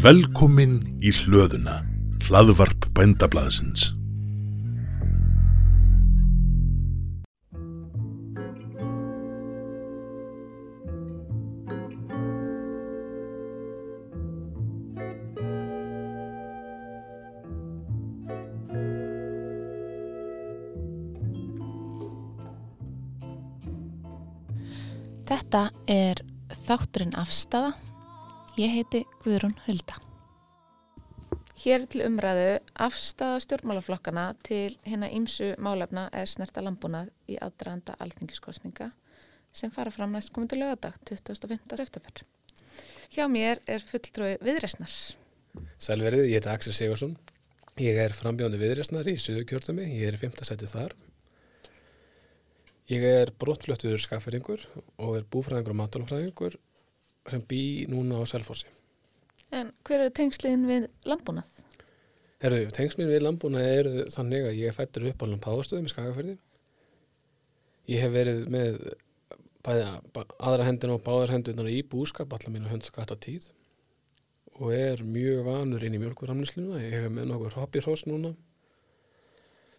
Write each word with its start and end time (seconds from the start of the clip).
Velkomin 0.00 0.78
í 1.04 1.10
hlöðuna, 1.12 1.82
hlaðvarp 2.24 2.86
bændablaðsins. 2.96 3.90
Þetta 25.28 25.66
er 25.92 26.24
þátturinn 26.64 27.12
afstafa. 27.20 27.89
Ég 28.60 28.74
heiti 28.74 28.98
Guðrún 29.22 29.54
Hulda. 29.64 29.94
Hér 31.62 31.86
til 31.88 32.02
umræðu 32.04 32.58
afstafa 32.84 33.38
stjórnmálaflokkana 33.40 34.24
til 34.44 34.74
hérna 34.84 35.08
ímsu 35.16 35.54
málefna 35.56 36.02
er 36.12 36.28
snerta 36.28 36.60
lambúnað 36.66 37.08
í 37.30 37.38
aðdraðanda 37.40 37.94
alþingiskostninga 38.04 38.90
sem 39.56 39.72
fara 39.72 39.94
fram 39.94 40.12
næst 40.12 40.34
komandi 40.34 40.60
lögadag 40.60 40.98
25. 41.08 41.72
september. 41.80 42.20
Hjá 43.08 43.24
mér 43.32 43.64
er 43.64 43.80
fulltrúi 43.80 44.34
viðresnar. 44.44 44.92
Sælverið, 45.80 46.28
ég 46.28 46.42
heiti 46.42 46.52
Axel 46.52 46.76
Sigursson. 46.76 47.16
Ég 47.80 47.96
er 47.96 48.12
frambjóndi 48.12 48.60
viðresnar 48.60 49.08
í 49.08 49.16
Suðukjörðami. 49.16 49.88
Ég 50.02 50.10
er 50.10 50.18
í 50.18 50.24
5. 50.26 50.36
seti 50.44 50.68
þar. 50.68 50.98
Ég 52.92 53.08
er 53.08 53.32
brottflöttuður 53.40 54.04
skafferingur 54.04 54.68
og 54.98 55.22
er 55.22 55.30
búfræðingur 55.32 55.78
og 55.78 55.86
matálfræðingur 55.86 56.64
sem 57.32 57.42
bý 57.48 57.62
núna 57.90 58.20
á 58.20 58.24
Selfossi. 58.28 58.68
En 59.50 59.72
hver 59.86 60.04
eru 60.04 60.14
tengsliðin 60.14 60.68
við 60.68 60.86
lambúnað? 61.10 61.60
Herðu, 62.40 62.70
tengsminn 62.72 63.10
við 63.10 63.20
landbúna 63.26 63.60
eru 63.60 64.06
þannig 64.08 64.46
að 64.48 64.58
ég 64.62 64.70
er 64.70 64.76
fættur 64.76 65.10
upp 65.10 65.20
á 65.20 65.26
Lampáðastöðum 65.28 65.88
í 65.88 65.90
Skagafyrði. 65.92 66.36
Ég 67.90 68.00
hef 68.00 68.14
verið 68.14 68.46
með 68.54 68.78
bæði 69.60 69.88
aðra 70.38 70.68
hendina 70.70 70.94
og 70.96 71.02
báðar 71.04 71.34
hendunar 71.34 71.68
í 71.68 71.82
búskap 71.84 72.32
allar 72.32 72.54
mínu 72.54 72.70
höndskatta 72.70 73.18
tíð 73.20 73.50
og 74.56 74.72
er 74.72 75.02
mjög 75.04 75.42
vanur 75.50 75.84
inn 75.84 75.98
í 75.98 76.00
mjölkurramnisluna. 76.00 76.80
Ég 76.80 76.96
hef 76.96 77.12
með 77.12 77.28
nokkur 77.28 77.58
hoppirhós 77.60 78.06
núna 78.08 78.32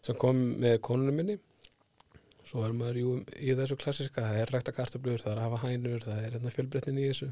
sem 0.06 0.18
kom 0.22 0.38
með 0.62 0.78
konunum 0.86 1.18
minni. 1.18 1.40
Svo 2.48 2.66
er 2.66 2.74
maður 2.76 3.00
jú 3.00 3.14
í 3.38 3.54
þessu 3.58 3.78
klassiska, 3.80 4.24
það 4.26 4.42
er 4.42 4.54
rækta 4.56 4.74
kartablur, 4.76 5.22
það 5.22 5.34
er 5.34 5.42
að 5.42 5.48
hafa 5.48 5.62
hænur, 5.68 6.06
það 6.06 6.22
er 6.26 6.36
hérna 6.38 6.54
fjölbreytnin 6.56 7.02
í 7.02 7.08
þessu. 7.12 7.32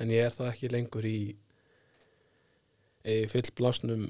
En 0.00 0.12
ég 0.12 0.26
er 0.26 0.34
þá 0.34 0.44
ekki 0.48 0.70
lengur 0.72 1.06
í, 1.06 1.18
í 3.04 3.18
fullblásnum 3.32 4.06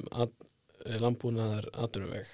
landbúnaðar 1.03 1.69
aðdunumveg. 1.75 2.31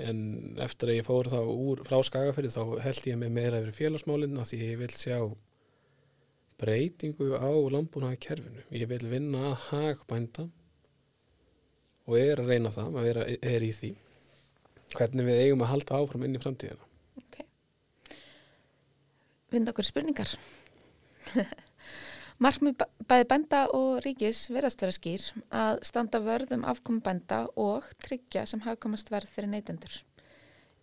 En 0.00 0.20
eftir 0.64 0.92
að 0.92 0.98
ég 1.00 1.06
fór 1.06 1.28
þá 1.28 1.38
úr, 1.44 1.84
frá 1.84 2.00
Skagafyrði 2.06 2.52
þá 2.54 2.82
held 2.86 3.08
ég 3.10 3.20
mig 3.20 3.32
meira 3.34 3.60
yfir 3.60 3.76
félagsmálinn 3.76 4.40
því 4.40 4.60
ég 4.64 4.80
vil 4.80 4.92
sjá 4.94 5.18
breytingu 6.60 7.34
á 7.36 7.50
landbúnaðarkerfinu. 7.74 8.64
Ég 8.76 8.88
vil 8.88 9.04
vinna 9.08 9.50
að 9.50 9.66
hagbænda 9.68 10.46
og 12.08 12.16
er 12.18 12.40
að 12.42 12.52
reyna 12.52 12.72
það, 12.74 12.94
að 12.96 13.08
vera 13.10 13.26
er 13.28 13.64
í 13.64 13.72
því. 13.76 13.90
Hvernig 14.96 15.28
við 15.28 15.42
eigum 15.44 15.64
að 15.64 15.72
halda 15.74 16.00
áfram 16.00 16.24
inn 16.26 16.36
í 16.36 16.42
framtíðina. 16.42 16.89
Vind 19.50 19.70
okkur 19.70 19.86
spurningar. 19.86 20.36
Markmið 22.40 22.86
bæði 23.04 23.26
bænda 23.28 23.64
og 23.76 23.98
ríkis 24.04 24.46
verðast 24.48 24.80
vera 24.80 24.94
skýr 24.96 25.24
að 25.52 25.82
standa 25.84 26.22
vörðum 26.24 26.62
afkomi 26.70 27.02
bænda 27.04 27.42
og 27.60 27.88
tryggja 28.00 28.46
sem 28.48 28.62
hafkomast 28.64 29.12
verð 29.12 29.28
fyrir 29.34 29.50
neytendur. 29.52 29.98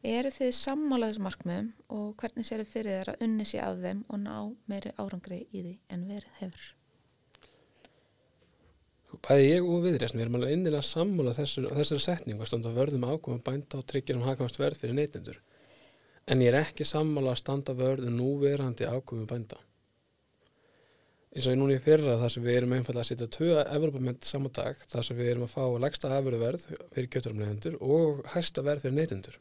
Eru 0.05 0.29
þið 0.29 0.51
sammálaðis 0.53 1.17
markmiðum 1.25 1.71
og 1.89 2.11
hvernig 2.21 2.45
sér 2.45 2.61
þið 2.61 2.73
fyrir 2.75 2.97
þeirra 2.99 3.15
unni 3.25 3.47
sér 3.49 3.63
að 3.65 3.81
þeim 3.87 4.03
og 4.05 4.21
ná 4.21 4.35
meiri 4.69 4.93
árangri 5.01 5.39
í 5.49 5.63
því 5.63 5.73
en 5.95 6.05
verið 6.11 6.37
hefur? 6.43 6.67
Bæði 9.25 9.47
ég 9.49 9.65
og 9.65 9.81
viðreysn, 9.87 10.19
við 10.19 10.27
erum 10.27 10.37
alveg 10.37 10.53
innilega 10.53 10.85
sammála 10.85 11.33
þessari, 11.33 12.03
setningu 12.03 12.45
að 12.45 12.51
standa 12.51 12.75
vörðum 12.75 13.07
afkomi 13.07 13.41
bænda 13.41 13.81
og 13.81 13.87
tryggja 13.89 14.13
um 14.19 14.27
hafkomast 14.27 14.61
verð 14.61 14.83
fyrir 14.83 14.99
neytendur. 14.99 15.41
En 16.27 16.41
ég 16.43 16.51
er 16.51 16.59
ekki 16.59 16.83
sammála 16.83 17.31
að 17.31 17.39
standa 17.39 17.73
vörðu 17.77 18.11
núverandi 18.11 18.87
ákomi 18.89 19.23
bænda. 19.29 19.61
Eins 21.31 21.45
og 21.47 21.53
ég 21.53 21.59
núna 21.61 21.77
í 21.77 21.83
fyrra 21.83 22.17
þar 22.19 22.33
sem 22.33 22.43
við 22.43 22.57
erum 22.59 22.73
einfallega 22.75 23.05
að 23.05 23.09
setja 23.11 23.27
tvö 23.31 23.61
Evrópament 23.61 24.27
saman 24.27 24.53
dag 24.57 24.79
þar 24.91 25.07
sem 25.07 25.17
við 25.19 25.31
erum 25.31 25.45
að 25.45 25.53
fá 25.53 25.63
legsta 25.83 26.11
afverðuverð 26.17 26.63
fyrir 26.95 27.09
kjöturamlegendur 27.13 27.79
og 27.79 28.21
hæsta 28.33 28.63
verð 28.65 28.83
fyrir 28.83 28.97
neytendur. 28.97 29.39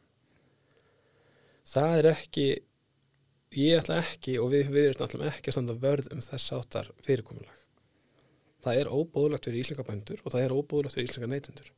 Það 1.66 1.98
er 1.98 2.08
ekki, 2.12 2.46
ég 3.58 3.80
ætla 3.80 4.00
ekki 4.04 4.36
og 4.42 4.52
við, 4.54 4.70
erum 4.84 5.06
alltaf 5.06 5.28
ekki 5.32 5.50
að 5.50 5.56
standa 5.56 5.78
vörð 5.86 6.10
um 6.14 6.22
þess 6.22 6.54
áttar 6.54 6.90
fyrirkomulag. 7.06 7.62
Það 8.62 8.82
er 8.82 8.92
óbóðlagt 8.92 9.48
fyrir 9.48 9.64
íslenska 9.64 9.86
bændur 9.88 10.22
og 10.22 10.34
það 10.34 10.44
er 10.44 10.54
óbóðlagt 10.54 10.98
fyrir 10.98 11.10
íslenska 11.10 11.32
neytendur. 11.32 11.72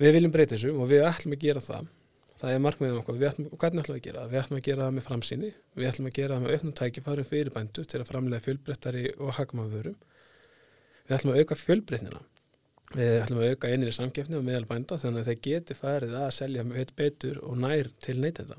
Við 0.00 0.16
viljum 0.16 0.32
breyta 0.32 0.56
þessu 0.56 0.72
og 0.72 0.88
við 0.88 1.04
ætlum 1.10 1.36
að 1.36 1.44
gera 1.44 1.64
það 1.66 1.90
það 2.42 2.56
er 2.56 2.62
markmiðum 2.62 3.00
okkur, 3.02 3.20
ætlum, 3.28 3.50
hvernig 3.54 3.84
ætlum 3.84 3.96
við 3.96 4.00
að 4.00 4.06
gera 4.06 4.22
það? 4.22 4.30
Við 4.32 4.40
ætlum 4.40 4.58
að 4.58 4.64
gera 4.66 4.82
það 4.82 4.94
með 4.96 5.04
framsýni, 5.06 5.50
við 5.78 5.88
ætlum 5.88 6.08
að 6.08 6.14
gera 6.16 6.34
það 6.34 6.42
með 6.42 6.54
auknum 6.56 6.74
tækifærum 6.80 7.28
fyrir 7.28 7.54
bændu 7.54 7.84
til 7.86 8.00
að 8.00 8.08
framlega 8.08 8.44
fjölbreyttari 8.46 9.04
og 9.22 9.34
hagmaförum. 9.36 9.98
Við 11.06 11.16
ætlum 11.16 11.32
að 11.32 11.42
auka 11.42 11.58
fjölbreytnina, 11.60 12.22
við 12.96 13.18
ætlum 13.20 13.42
að 13.42 13.52
auka 13.52 13.70
einri 13.70 13.92
samgefni 13.94 14.38
og 14.40 14.46
meðal 14.48 14.66
bænda 14.72 14.98
þannig 14.98 15.22
að 15.22 15.30
þeir 15.30 15.42
geti 15.46 15.76
farið 15.78 16.16
að 16.18 16.32
selja 16.40 16.66
betur 16.98 17.38
og 17.46 17.60
nær 17.62 17.92
til 18.02 18.16
neytenda. 18.18 18.58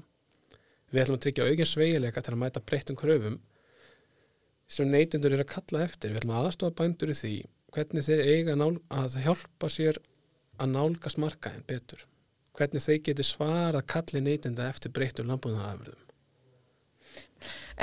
Við 0.94 1.03
ætlum 1.03 1.19
að 1.19 1.25
tryggja 1.25 1.50
aukinn 1.50 1.71
sveigileika 1.73 2.23
til 2.23 2.35
að 2.38 2.41
mæta 2.45 2.63
breyttum 2.63 3.00
kröfum 3.00 3.38
sem 4.71 4.88
neytendur 4.88 5.35
eru 5.35 5.44
að 5.44 5.51
kalla 5.57 5.83
eftir. 5.83 6.13
Við 6.13 6.23
ætlum 6.23 6.38
að 6.38 6.47
aðstofa 6.47 6.77
bændur 6.79 7.11
í 7.11 7.19
því 7.19 7.35
hvernig 7.73 8.07
þeir 8.07 8.25
eiga 8.29 8.55
að 8.94 9.19
hjálpa 9.25 9.69
sér 9.73 10.00
að 10.61 10.75
nálgast 10.77 11.19
markaðin 11.19 11.65
betur 11.67 12.05
hvernig 12.57 12.83
þeir 12.83 13.01
geti 13.07 13.25
svara 13.27 13.81
kalli 13.81 14.21
neytinda 14.23 14.67
eftir 14.69 14.93
breyttum 14.93 15.29
landbúðanafjörðum. 15.31 15.99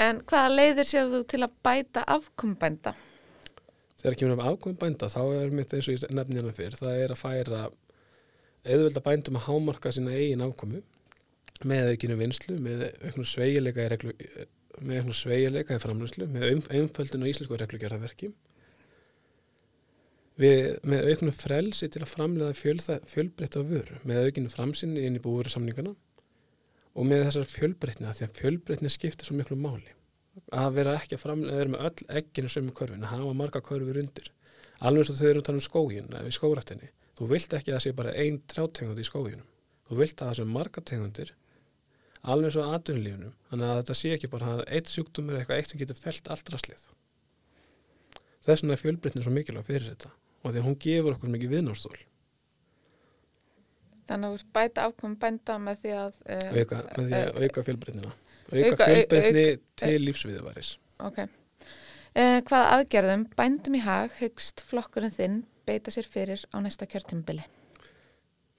En 0.00 0.20
hvaða 0.31 0.50
leiðir 0.54 0.88
séu 0.88 1.08
þú 1.10 1.22
til 1.28 1.42
að 1.44 1.56
bæta 1.66 2.04
afkombænda? 2.14 2.94
Þegar 4.00 4.16
kemur 4.20 4.36
um 4.36 4.44
afkombænda 4.48 5.10
þá 5.12 5.20
er 5.41 5.54
mitt 5.54 5.75
eins 5.75 5.88
og 5.91 5.97
ég 5.97 6.14
nefni 6.14 6.38
hérna 6.38 6.54
fyrr, 6.56 6.78
það 6.78 7.03
er 7.03 7.14
að 7.14 7.20
færa 7.20 7.64
auðvölda 8.64 9.03
bændum 9.04 9.41
að 9.41 9.47
hámarka 9.48 9.92
sína 9.92 10.14
eigin 10.16 10.44
afkomu 10.44 10.81
með 11.66 11.92
aukinu 11.92 12.16
vinslu, 12.20 12.56
með 12.62 12.87
auknum 13.04 13.26
sveigileika 13.28 13.84
í, 13.84 13.91
reglu, 13.92 14.14
með 14.81 15.02
auknum 15.02 15.19
sveigileika 15.19 15.76
í 15.76 15.82
framlöslu, 15.82 16.28
með 16.32 16.54
umföldinu 16.78 17.28
í 17.28 17.34
íslensku 17.34 17.58
reglugjörðaverki 17.60 18.31
Við, 20.41 20.78
með 20.89 21.09
auknum 21.11 21.34
frelsi 21.37 21.87
til 21.93 22.01
að 22.01 22.12
framlega 22.15 22.56
fjölbreytta 22.56 23.61
vöru, 23.67 23.99
með 24.09 24.28
aukinu 24.28 24.53
framsinni 24.53 25.03
inn 25.05 25.19
í 25.19 25.21
búuru 25.21 25.51
samningana 25.53 25.93
og 26.97 27.06
með 27.06 27.27
þessar 27.27 27.51
fjölbreytni 27.51 28.06
að 28.09 28.15
því 28.19 28.27
að 28.27 28.39
fjölbreytni 28.39 28.93
skiptir 28.93 29.29
svo 29.29 29.37
miklu 29.37 29.59
máli. 29.61 29.93
Að 30.56 30.79
vera 30.79 30.95
ekki 30.97 31.19
að 31.19 31.25
framlega, 31.27 31.53
að 31.53 31.61
vera 31.61 31.73
með 31.75 31.84
öll 31.89 32.06
ekkinu 32.21 32.53
sömu 32.55 32.73
körfin, 32.79 33.05
að 33.05 33.12
hafa 33.19 33.34
marga 33.37 33.61
körfur 33.67 34.00
undir. 34.00 34.31
Alveg 34.81 35.03
eins 35.03 35.12
og 35.12 35.19
þau 35.19 35.29
eru 35.29 35.43
að 35.43 35.47
tala 35.50 35.61
um 35.61 35.67
skógin, 35.67 36.09
við 36.15 36.37
skórættinni. 36.39 36.89
Þú 37.21 37.29
vilt 37.34 37.56
ekki 37.59 37.75
að 37.75 37.77
það 37.77 37.84
sé 37.84 37.93
bara 38.00 38.17
einn 38.23 38.41
trjátegund 38.49 39.03
í 39.03 39.06
skóginum. 39.11 39.50
Þú 39.91 39.99
vilt 40.00 40.23
að 40.23 40.31
það 40.31 40.39
sé 40.39 40.49
marga 40.55 40.84
tegundir, 40.89 41.34
alveg 42.23 42.49
eins 42.49 42.59
og 42.62 42.73
aðdunulífunum. 42.79 43.37
Þannig 43.50 43.75
að 43.75 43.83
þetta 43.83 43.99
sé 44.00 44.14
ekki 44.17 44.32
bara 44.32 44.55
að 44.55 44.64
eitt 44.70 44.94
sjúkdómur 44.94 45.37
er 45.37 45.44
eitthvað 45.44 45.61
eitt 45.61 45.75
sem 45.75 45.82
getur 45.85 46.00
felt 46.00 46.32
allt 46.32 46.55
rastlið. 46.55 46.88
Þess 48.41 48.64
vegna 48.64 48.79
er 48.79 48.82
fjölbreytni 48.87 49.26
svo 49.26 49.37
mikilvæg 49.37 49.69
fyrir 49.69 49.88
þetta 49.93 50.14
og 50.40 50.52
því 50.52 50.62
að 50.62 50.66
hún 50.69 50.78
gefur 50.84 51.16
okkur 51.16 51.34
mikið 51.34 51.54
viðnástól 51.56 51.98
Þannig 54.10 54.32
að 54.32 54.46
bæta 54.56 54.88
afkomum 54.88 55.19
bænda 55.22 55.56
með 55.62 55.84
því 55.84 55.92
að 55.94 56.16
uh, 56.25 56.48
auka, 56.58 56.81
með 56.96 57.04
því 57.04 57.19
að 57.20 57.28
uh, 57.28 57.44
auka 57.44 57.62
fjölbreytnina. 57.69 58.14
Auka, 58.50 58.64
auka 58.72 58.88
fjölbreytni 58.88 59.44
til 59.78 60.00
lífsviðvaris 60.06 60.72
Ok. 61.00 61.20
Uh, 62.10 62.40
Hvaða 62.48 62.75
aðgerðum 62.75 63.25
bændum 63.38 63.78
í 63.78 63.84
hag 63.84 64.16
högst 64.19 64.64
flokkurinn 64.66 65.14
þinn 65.14 65.40
beita 65.69 65.94
sér 65.94 66.08
fyrir 66.10 66.42
á 66.50 66.58
næsta 66.58 66.88
kjörtumbili? 66.90 67.44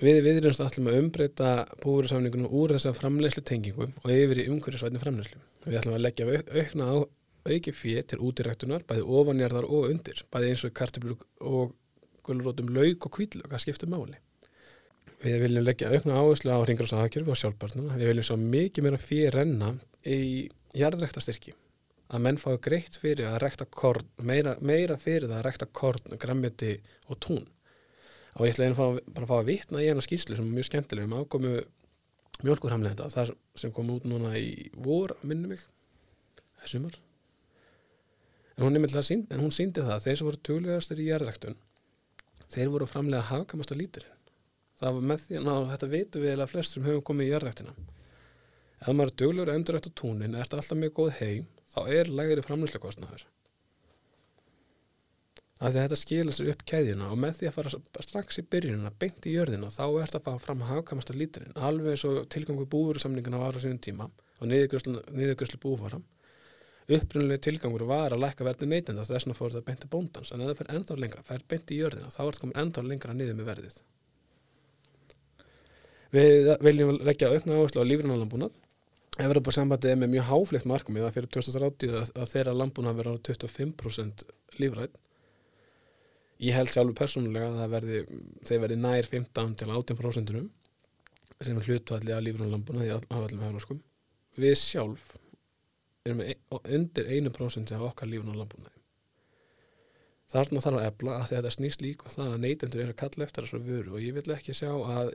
Við 0.02 0.24
viðrjumst 0.26 0.64
allum 0.64 0.88
að 0.90 1.02
umbreyta 1.02 1.50
búursamningunum 1.84 2.54
úr 2.58 2.74
þessa 2.74 2.96
framlegslu 2.98 3.44
tengingum 3.46 3.92
og 4.02 4.14
yfir 4.14 4.40
í 4.42 4.48
umhverjusvætni 4.50 5.02
framlegslu 5.04 5.42
Við 5.68 5.78
ætlum 5.82 5.98
að 5.98 6.06
leggja 6.08 6.40
aukna 6.56 6.88
á 6.90 6.96
auki 7.46 7.74
fyrir 7.76 8.08
til 8.10 8.22
útiræktunar, 8.22 8.86
bæði 8.88 9.06
ofanjarðar 9.06 9.68
og 9.68 9.90
undir, 9.90 10.24
bæði 10.34 10.52
eins 10.52 10.66
og 10.68 10.74
kartiblu 10.78 11.18
og 11.40 11.74
gulrótum 12.26 12.70
laug 12.76 13.08
og 13.08 13.16
kvíðlög 13.18 13.54
að 13.54 13.64
skipta 13.66 13.90
máli. 13.90 14.20
Við 15.22 15.38
viljum 15.44 15.66
leggja 15.66 15.92
aukna 15.94 16.18
áherslu 16.18 16.54
á 16.54 16.58
hringrásahagkjörfi 16.64 17.34
og 17.34 17.38
sjálfbarnana. 17.38 17.98
Við 17.98 18.10
viljum 18.10 18.26
svo 18.26 18.38
mikið 18.42 18.88
meira 18.88 19.02
fyrir 19.02 19.36
renna 19.38 19.76
í 20.06 20.50
jarðrækta 20.78 21.22
styrki. 21.22 21.54
að 22.12 22.24
menn 22.26 22.38
fái 22.38 22.58
greitt 22.60 22.98
fyrir 23.00 23.30
að 23.30 23.38
rekta 23.40 23.66
korn, 23.66 24.08
meira, 24.20 24.58
meira 24.60 24.98
fyrir 25.00 25.30
það 25.30 25.38
að 25.38 25.46
rekta 25.46 25.68
korn, 25.72 26.18
grammiti 26.20 26.74
og 27.08 27.20
tún 27.24 27.46
og 28.36 28.48
ég 28.48 28.56
ætla 28.56 28.68
einu 28.68 28.80
að 28.86 29.00
bara 29.16 29.30
fá 29.30 29.36
að 29.40 29.50
vitna 29.52 29.84
í 29.84 29.90
einu 29.92 30.04
skýslu 30.04 30.38
sem 30.38 30.48
er 30.48 30.58
mjög 30.58 30.70
skemmtileg 30.70 31.08
um 31.08 31.18
ákomu 31.20 31.54
mjölkurhamlenda 32.42 33.10
þar 33.14 33.34
sem 33.60 33.74
kom 33.76 33.92
út 33.94 34.08
núna 34.08 34.34
í 34.40 34.70
vor 34.76 35.14
minnum 35.22 35.54
mig, 35.54 35.64
þessumar 36.64 36.96
en 38.58 38.66
hún, 38.66 38.88
sínd, 39.04 39.32
en 39.32 39.40
hún 39.40 39.54
síndi 39.56 39.84
það 39.84 39.96
að 39.96 40.06
þeir 40.06 40.18
sem 40.20 40.28
voru 40.28 40.42
tuglegastir 40.48 41.02
í 41.02 41.08
jærðræktun 41.10 41.60
þeir 42.52 42.72
voru 42.74 42.88
framlega 42.90 43.30
hafkamasta 43.32 43.78
lítirinn 43.78 44.18
það 44.82 44.98
var 44.98 45.10
með 45.12 45.26
því 45.26 45.42
að 45.42 45.68
þetta 45.74 45.92
veitu 45.96 46.24
við 46.24 46.34
eða 46.36 46.50
flest 46.52 46.76
sem 46.76 46.88
höfum 46.88 47.06
komið 47.10 47.30
í 47.30 47.34
jærðræktina 47.36 47.76
ef 48.82 48.90
maður 48.90 49.12
er 49.12 49.18
duglegur 49.22 49.54
endurrækt 49.56 49.92
á 49.94 50.00
túnin 50.02 50.36
er 50.36 50.48
þetta 50.48 50.62
alltaf 50.62 50.82
mjög 50.82 50.96
góð 51.00 51.12
heim 51.20 51.46
þá 51.72 51.80
er 52.00 52.12
lægri 52.20 52.46
framlýslega 52.46 52.86
kostnæður 52.88 53.28
að 55.62 55.78
þetta 55.78 56.00
skila 56.02 56.34
sér 56.34 56.50
upp 56.56 56.64
kæðina 56.66 57.12
og 57.14 57.20
með 57.22 57.36
því 57.38 57.50
að 57.50 57.58
fara 57.58 58.06
strax 58.08 58.42
í 58.42 58.46
byrjunina 58.50 58.92
beint 59.02 59.28
í 59.30 59.36
jörðina 59.36 59.70
þá 59.70 59.84
er 59.86 60.10
þetta 60.10 60.22
að 60.22 60.26
fá 60.26 60.46
fram 60.48 60.64
að 60.66 60.72
hafkamasta 60.74 61.16
lítirinn 61.16 61.60
alveg 61.70 62.06
og 62.10 62.24
tilgangu 62.34 62.66
búursamningana 62.72 63.42
var 63.44 63.54
á 63.54 63.62
sínum 63.62 63.78
tíma 63.86 64.10
og 64.42 64.50
niðurgröslu 64.50 65.62
búfara 65.62 66.02
upprunnulega 66.98 67.44
tilgangur 67.48 67.86
var 67.90 68.16
að 68.16 68.24
lækka 68.24 68.48
verði 68.48 68.70
neytenda 68.70 69.06
þess 69.08 69.28
að 69.28 69.38
fór 69.38 69.54
þetta 69.54 69.68
beint 69.68 69.82
til 69.84 69.92
bóndans 69.92 70.32
en 70.32 70.44
ef 70.44 70.52
það 70.52 70.60
fer 70.62 70.72
ennþá 70.76 70.98
lengra, 71.04 71.26
fer 71.28 71.46
beint 71.48 71.72
í 71.72 71.80
jörðina 71.80 72.12
þá 72.14 72.20
er 72.24 72.30
þetta 72.30 72.44
komin 72.44 72.60
ennþá 72.64 72.84
lengra 72.88 73.16
niður 73.18 73.38
með 73.40 73.52
verðið. 73.52 73.78
Við 76.12 76.52
viljum 76.68 76.98
leggja 77.08 77.32
aukna 77.32 77.60
áherslu 77.60 77.86
á 77.86 77.90
lífrannalambúnað 77.92 78.58
ef 79.18 79.28
verður 79.28 79.46
bara 79.48 79.58
sambandið 79.60 79.96
með 80.02 80.14
mjög 80.16 80.28
háflegt 80.32 80.68
markmið 80.72 81.08
að 81.08 81.16
fyrir 81.18 81.32
2030 81.38 81.96
að 82.02 82.34
þeirra 82.34 82.58
lambúnað 82.58 83.00
verður 83.00 83.22
á 83.22 83.26
25% 83.30 84.26
lífrætt 84.60 85.00
Ég 86.42 86.56
held 86.58 86.72
sjálfur 86.74 86.98
persónulega 86.98 87.52
að 87.62 87.74
verði, 87.76 88.00
þeir 88.50 88.62
verði 88.64 88.78
nær 88.82 89.06
15 89.06 89.52
til 89.60 89.68
18% 89.70 90.32
sem 91.42 91.58
er 91.58 91.68
hlutvalli 91.68 92.14
að 92.16 92.24
lífrún 92.26 92.50
lambuna 92.54 92.82
því 92.82 92.96
aðvallum 92.96 93.44
hefnarskum. 93.46 93.82
Við 94.42 94.56
sjálf 94.58 95.12
erum 96.06 96.22
ein, 96.26 96.46
undir 96.62 97.10
1% 97.18 97.74
af 97.76 97.88
okkar 97.90 98.10
lífrún 98.10 98.38
lambuna. 98.40 98.72
Þarna 100.32 100.64
þarf 100.64 100.80
að 100.80 100.88
ebla 100.88 101.18
að 101.20 101.28
þetta 101.34 101.52
snýst 101.58 101.84
líka 101.84 102.08
og 102.08 102.16
það 102.16 102.32
að 102.32 102.46
neytendur 102.46 102.86
eru 102.86 102.96
að 102.96 103.02
kalla 103.04 103.28
eftir 103.28 103.48
þessu 103.48 103.66
vöru 103.66 103.98
og 103.98 104.06
ég 104.06 104.16
vil 104.16 104.38
ekki 104.38 104.56
sjá 104.56 104.72
að 104.72 105.14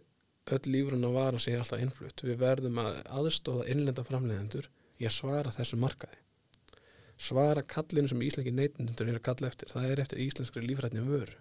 öll 0.57 0.73
lífrún 0.75 1.09
að 1.09 1.17
vara 1.17 1.41
sig 1.43 1.57
alltaf 1.57 1.81
innflutt. 1.83 2.23
Við 2.23 2.39
verðum 2.43 2.79
að 2.85 3.01
aðstóða 3.21 3.67
innlenda 3.73 4.05
framleiðendur 4.07 4.69
í 5.01 5.09
að 5.09 5.17
svara 5.17 5.55
þessu 5.57 5.81
markaði 5.81 6.21
svara 7.17 7.63
kallinu 7.65 8.11
sem 8.11 8.23
íslenski 8.23 8.53
neytundur 8.53 9.09
er 9.09 9.19
að 9.19 9.27
kalla 9.31 9.49
eftir, 9.49 9.71
það 9.73 9.91
er 9.91 10.03
eftir 10.05 10.23
íslenskri 10.27 10.65
lífrætni 10.65 11.05
vöru 11.07 11.39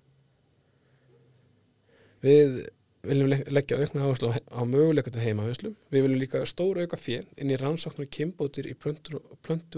við 2.23 2.61
viljum 3.09 3.33
leggja 3.55 3.77
aukna 3.81 4.05
áherslu 4.05 4.31
á, 4.31 4.61
möguleikatu 4.67 5.21
heimavislum, 5.21 5.75
við 5.93 6.05
viljum 6.05 6.21
líka 6.21 6.41
stóra 6.49 6.85
auka 6.85 6.99
fél 6.99 7.23
inn 7.37 7.53
í 7.53 7.59
rannsóknar 7.59 8.09
kimbótir 8.11 8.69
í 8.69 8.75
plöntu, 8.77 9.21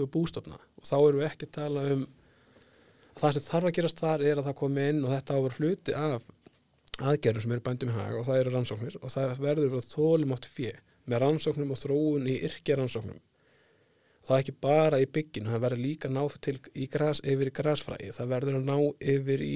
og 0.04 0.10
bústofna. 0.14 0.58
Og 0.78 0.88
þá 0.88 0.96
erum 0.98 1.22
við 1.22 1.28
ekki 1.28 1.48
að 1.48 1.54
tala 1.58 1.84
um 1.94 2.04
að 3.18 3.22
það 3.22 3.36
sem 3.36 3.46
þarf 3.48 3.70
að 3.70 3.76
gerast 3.78 4.02
þar 4.02 4.26
er 4.26 4.40
að 4.40 4.48
það 4.48 4.58
komi 4.60 4.90
inn 4.92 5.00
og 5.04 5.14
þetta 5.14 5.38
áver 5.38 5.56
hluti 5.58 5.96
af 5.98 6.28
aðgerðum 6.98 7.44
sem 7.44 7.54
eru 7.54 7.64
bændum 7.66 7.90
í 7.90 7.96
haga 7.96 8.20
og 8.20 8.28
það 8.28 8.40
eru 8.42 8.52
rannsóknir 8.54 8.98
og 9.00 9.14
það 9.14 9.40
verður 9.42 9.78
að 9.78 9.88
þólum 9.92 10.34
átt 10.36 10.48
fél 10.50 10.76
með 11.08 11.22
rannsóknum 11.24 11.74
og 11.74 11.80
þróun 11.80 12.28
í 12.28 12.36
yrkja-rannsóknum. 12.48 13.18
Það 14.28 14.34
er 14.36 14.42
ekki 14.42 14.54
bara 14.60 14.98
í 15.00 15.06
bygginu, 15.08 15.52
það 15.54 15.62
verður 15.64 15.84
líka 15.86 16.10
ná 16.12 16.20
til 16.44 16.56
í 16.76 16.88
gras, 16.92 17.22
yfir 17.24 17.48
í 17.48 17.54
grasfræði, 17.58 18.10
það 18.12 18.32
verður 18.34 18.58
að 18.58 18.66
ná 18.68 18.76
yfir 19.14 19.44
í 19.46 19.54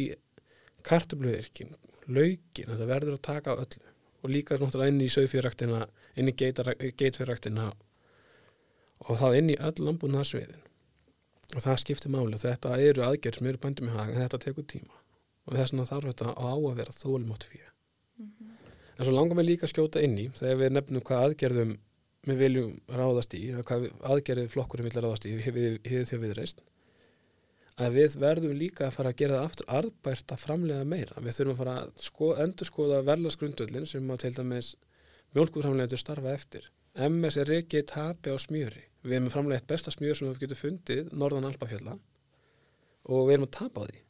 kartubluðirkin, 0.86 1.74
laugin, 2.06 2.72
það 2.72 2.86
verður 2.90 3.16
að 3.18 3.24
taka 3.28 3.54
á 3.54 3.60
öllu 3.62 3.88
og 4.22 4.30
líka 4.30 4.58
náttúrulega 4.58 4.92
inn 4.92 5.02
í 5.02 5.10
sögfjörræktina, 5.10 5.86
inn 6.16 6.30
í 6.30 6.34
geitfjörræktina 6.36 7.72
og 9.02 9.18
þá 9.18 9.28
inn 9.38 9.50
í 9.50 9.58
öll 9.58 9.82
lambuna 9.82 10.22
sviðin 10.26 10.62
og 11.52 11.64
það 11.64 11.80
skiptir 11.82 12.12
máli 12.12 12.36
og 12.36 12.42
þetta 12.42 12.76
eru 12.80 13.04
aðgerð 13.06 13.40
sem 13.40 13.48
eru 13.50 13.60
bændum 13.62 13.90
í 13.90 13.94
haga 13.94 14.14
en 14.14 14.24
þetta 14.24 14.42
tekur 14.46 14.66
tíma 14.68 15.00
og 15.46 15.56
þess 15.56 15.74
vegna 15.74 15.88
þarf 15.90 16.10
þetta 16.10 16.34
á 16.38 16.52
að 16.52 16.76
vera 16.78 16.96
þólmátt 16.96 17.46
fyrir 17.50 17.70
mm 17.70 18.26
-hmm. 18.26 18.52
en 18.96 19.04
svo 19.04 19.14
langar 19.16 19.38
við 19.40 19.48
líka 19.50 19.66
að 19.66 19.72
skjóta 19.74 20.04
inn 20.06 20.18
í 20.18 20.28
þegar 20.38 20.60
við 20.62 20.76
nefnum 20.76 21.06
hvað 21.08 21.24
aðgerðum 21.26 21.72
við 22.30 22.38
viljum 22.44 22.74
ráðast 22.88 23.34
í 23.34 23.42
hvað 23.68 23.88
aðgerið 24.12 24.52
flokkurum 24.54 24.86
vilja 24.86 25.02
ráðast 25.02 25.26
í 25.26 25.34
hefur 25.42 25.78
því 25.82 26.16
að 26.16 26.24
við 26.24 26.36
reist 26.38 26.62
að 27.80 27.96
við 27.96 28.16
verðum 28.20 28.54
líka 28.58 28.86
að 28.86 28.96
fara 28.96 29.12
að 29.12 29.18
gera 29.22 29.38
það 29.38 29.48
aftur 29.48 29.70
arðbært 29.78 30.34
að 30.34 30.42
framlega 30.42 30.84
meira. 30.88 31.22
Við 31.24 31.36
þurfum 31.38 31.52
að 31.54 31.60
fara 31.62 31.74
að 31.80 31.92
sko, 32.06 32.30
endur 32.44 32.68
skoða 32.68 33.02
verðlasgrundöldin 33.08 33.88
sem 33.88 34.12
að 34.12 34.22
til 34.24 34.32
dæmis 34.36 34.70
mjölkuframlegaður 35.36 36.02
starfa 36.02 36.34
eftir. 36.36 36.68
MS 37.08 37.38
er 37.40 37.52
ekki 37.56 37.84
tapi 37.88 38.34
á 38.34 38.36
smjöri. 38.36 38.84
Við 39.02 39.18
erum 39.18 39.32
framlega 39.32 39.62
eitt 39.62 39.70
besta 39.70 39.92
smjör 39.94 40.18
sem 40.18 40.28
við 40.28 40.42
getum 40.44 40.60
fundið 40.60 41.12
norðan 41.16 41.48
Alpafjalla 41.48 41.96
og 43.08 43.24
við 43.26 43.38
erum 43.38 43.48
að 43.48 43.56
tapa 43.56 43.82
á 43.82 43.88
því. 43.88 44.02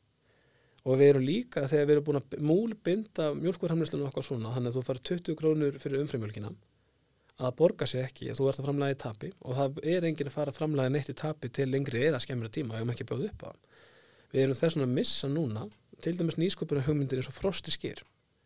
Og 0.83 0.99
við 0.99 1.13
erum 1.13 1.25
líka 1.25 1.63
þegar 1.71 1.87
við 1.87 1.95
erum 1.95 2.07
búin 2.09 2.19
að 2.19 2.37
múlbinda 2.43 3.31
mjölkuframlegaðslunum 3.39 4.11
okkar 4.11 4.27
svona 4.27 4.57
þannig 4.57 4.73
að 4.73 4.79
þú 4.81 4.85
fara 4.89 5.07
20 5.13 5.39
krónur 5.39 5.79
fyrir 5.79 6.03
umfrimjölkina 6.03 6.51
að 7.43 7.55
borga 7.59 7.89
sér 7.89 8.07
ekki 8.07 8.31
að 8.31 8.41
þú 8.41 8.49
ert 8.49 8.61
að 8.61 8.69
framlæði 8.69 8.99
tapi 9.03 9.31
og 9.41 9.59
það 9.59 9.81
er 9.95 10.07
enginn 10.09 10.31
að 10.31 10.37
fara 10.37 10.53
að 10.53 10.59
framlæði 10.61 10.95
neitt 10.95 11.11
í 11.13 11.17
tapi 11.19 11.51
til 11.59 11.69
lengri 11.73 12.05
eða 12.09 12.21
skemmira 12.23 12.53
tíma 12.53 12.81
og 12.81 12.93
ekki 12.95 13.07
bjóða 13.09 13.31
upp 13.31 13.45
á. 13.49 13.51
Við 14.33 14.45
erum 14.45 14.59
þess 14.59 14.79
að 14.79 14.95
missa 14.97 15.31
núna 15.31 15.67
til 16.03 16.15
dæmis 16.19 16.39
nýsköpuna 16.41 16.85
hugmyndir 16.87 17.21
eins 17.21 17.31
og 17.31 17.37
frosti 17.37 17.75
skýr 17.75 18.03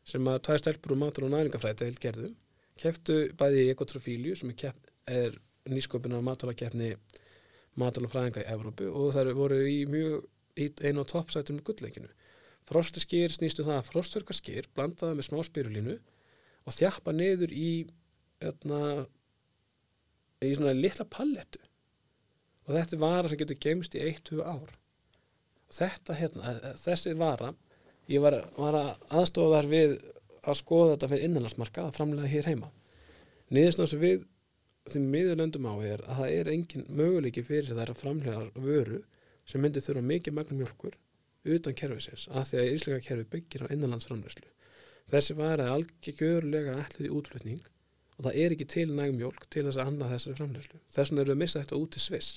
sem 0.06 0.28
að 0.30 0.42
tvær 0.48 0.62
stelpur 0.62 0.94
og 0.96 1.02
matur 1.02 1.26
og 1.26 1.34
næringafræði 1.34 1.78
til 1.82 2.00
gerðu 2.02 2.32
keftu 2.80 3.18
bæði 3.38 3.66
í 3.66 3.70
ekotrofíliu 3.72 4.36
sem 4.38 4.52
er, 4.52 4.74
er 5.06 5.38
nýsköpuna 5.70 6.20
maturlakefni 6.24 6.94
maturlafræðinga 7.80 8.44
í 8.44 8.50
Evrópu 8.52 8.88
og 8.90 9.12
það 9.16 9.32
voru 9.36 9.60
í 9.68 9.78
mjög 9.90 10.26
í 10.56 10.70
einu 10.80 11.04
á 11.04 11.10
toppsætum 11.10 11.60
gullleikinu. 11.64 12.08
Frosti 12.66 13.02
skýr 13.02 13.34
snýstu 13.34 13.62
um 13.62 13.70
það 13.70 13.80
að 13.80 13.88
frostverka 13.90 14.36
skýr 14.36 14.68
blandaða 14.74 15.16
með 15.18 15.28
smá 15.28 15.42
spyrulínu 15.46 15.96
og 16.66 16.74
þjappa 16.74 17.12
niður 17.14 17.52
í 17.52 17.70
öðna, 18.44 18.80
hérna, 18.80 19.06
í 20.44 20.52
svona 20.56 20.74
litla 20.76 21.06
pallettu. 21.08 21.62
Og 22.66 22.74
þetta 22.74 22.96
er 22.96 23.02
vara 23.02 23.30
sem 23.30 23.40
getur 23.40 23.60
gemst 23.62 23.94
í 23.96 24.02
1-2 24.02 24.42
ár. 24.42 24.74
Og 25.66 25.76
þetta 25.76 26.18
hérna, 26.18 26.52
e, 26.52 26.70
e, 26.70 26.74
þessi 26.82 27.14
vara 27.18 27.52
ég 28.10 28.22
var, 28.22 28.38
var 28.58 28.78
að 28.78 28.90
aðstofa 29.20 29.60
þar 29.60 29.70
við 29.72 29.96
að 30.46 30.58
skoða 30.60 30.94
þetta 30.94 31.10
fyrir 31.12 31.28
innanlandsmarka 31.28 31.86
að 31.86 31.96
framlega 31.98 32.30
hér 32.30 32.50
heima. 32.50 32.70
Niðurstáð 33.50 33.92
sem 33.92 34.02
við 34.02 34.26
þeim 34.90 35.06
miðurlöndum 35.10 35.66
á 35.66 35.74
er 35.82 36.02
að 36.06 36.20
það 36.20 36.34
er 36.36 36.50
engin 36.52 36.86
möguleiki 36.86 37.42
fyrir 37.46 37.74
þær 37.74 37.92
að 37.92 38.02
framlega 38.02 38.44
vöru 38.54 39.00
sem 39.46 39.62
myndir 39.62 39.82
þurfa 39.82 40.04
mikið 40.06 40.36
magnum 40.36 40.60
mjölkur 40.62 40.94
utan 41.56 41.78
kerfisins 41.78 42.26
að 42.30 42.50
því 42.50 42.60
að 42.60 42.72
íslenska 42.74 43.08
kerfi 43.08 43.26
byggir 43.34 43.64
á 43.66 43.72
innanlandsframlegslu 43.74 44.46
þessi 45.10 45.36
vara 45.38 45.66
er 45.66 45.74
algjörlega 45.76 46.76
ætlið 46.82 47.08
í 47.08 47.14
útflutning 47.18 47.66
og 48.16 48.26
það 48.26 48.38
er 48.42 48.54
ekki 48.54 48.66
til 48.72 48.86
nægumjólk 48.96 49.46
til 49.52 49.66
þess 49.66 49.78
að 49.80 49.90
annað 49.90 50.12
þessari 50.14 50.38
framleyslu. 50.40 50.80
Þess 50.88 51.10
vegna 51.10 51.22
eru 51.22 51.32
við 51.32 51.36
að 51.36 51.42
missa 51.42 51.62
þetta 51.62 51.80
út 51.80 51.92
til 51.94 52.02
Sviss. 52.04 52.30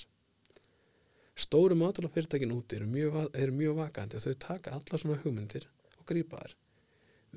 Stóru 1.40 1.76
maturlafyrirtækin 1.80 2.52
úti 2.52 2.76
eru 2.76 2.88
mjög, 2.90 3.20
er 3.32 3.54
mjög 3.54 3.78
vakandi 3.78 4.18
og 4.18 4.26
þau 4.26 4.36
taka 4.44 4.74
alla 4.76 5.00
svona 5.00 5.20
hugmyndir 5.22 5.66
og 5.96 6.04
grýpa 6.10 6.42
þær. 6.42 6.56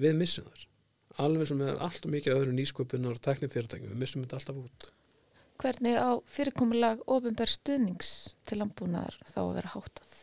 Við 0.03 0.19
missum 0.19 0.49
þar. 0.49 0.67
Alveg 1.23 1.47
sem 1.47 1.61
með 1.61 1.79
allt 1.85 2.07
og 2.07 2.13
mikið 2.15 2.35
öðru 2.39 2.57
nýsköpunar 2.57 3.15
og 3.15 3.23
teknifyrirtækin, 3.23 3.91
við 3.93 4.01
missum 4.01 4.25
þetta 4.25 4.39
alltaf 4.39 4.61
út. 4.63 4.87
Hvernig 5.61 5.95
á 5.95 6.11
fyrirkomulag 6.27 7.03
ofinbær 7.05 7.51
stuðnings 7.53 8.33
til 8.49 8.57
landbúnaðar 8.59 9.19
þá 9.29 9.39
að 9.43 9.53
vera 9.59 9.73
hátað? 9.75 10.15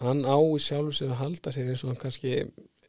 Hann 0.00 0.24
á 0.24 0.40
í 0.40 0.60
sjálfu 0.64 0.96
sér 0.96 1.12
að 1.12 1.20
halda 1.20 1.52
sér 1.52 1.68
eins 1.68 1.84
og 1.84 1.92
hann 1.92 2.00
kannski 2.00 2.32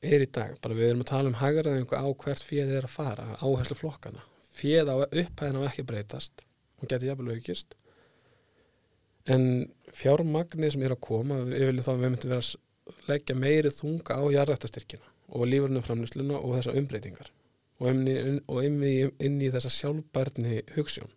er 0.02 0.26
í 0.26 0.30
dag, 0.34 0.56
bara 0.64 0.78
við 0.78 0.90
erum 0.90 1.04
að 1.04 1.12
tala 1.12 1.32
um 1.32 1.38
hagaraðingu 1.40 1.98
á 1.98 2.08
hvert 2.24 2.46
fjöð 2.46 2.74
er 2.78 2.88
að 2.88 2.96
fara 2.96 3.28
áherslu 3.40 3.78
flokkana, 3.78 4.24
fjöð 4.56 4.92
á 4.92 4.96
upphæðin 5.06 5.62
á 5.62 5.68
ekki 5.68 5.86
breytast, 5.88 6.44
hún 6.82 6.92
getur 6.92 7.12
jafnvel 7.12 7.38
aukist. 7.38 7.78
En 9.30 9.70
fjármagnir 9.94 10.74
sem 10.74 10.82
er 10.82 10.96
að 10.96 11.04
koma 11.06 11.44
við 11.46 11.68
viljum 11.70 11.86
þá 11.86 11.92
að 11.94 12.02
við 12.02 12.10
myndum 12.10 12.34
vera 12.34 12.46
að 12.48 13.08
leggja 13.12 13.38
meiri 13.38 13.72
þunga 13.76 14.18
á 14.18 14.24
jarrættastyrkina 14.34 15.10
og 15.32 15.48
lífurnum 15.48 15.86
framlýsluna 15.86 16.42
og 16.42 16.58
þessa 16.58 16.74
umbreytingar 16.80 17.30
og 17.82 17.90
inn 17.92 18.06
í, 18.10 18.16
inn 18.18 18.84
í, 18.84 18.96
inn 19.22 19.38
í 19.42 19.50
þessa 19.54 19.72
sjálfbærni 19.74 20.64
hugssjón 20.76 21.14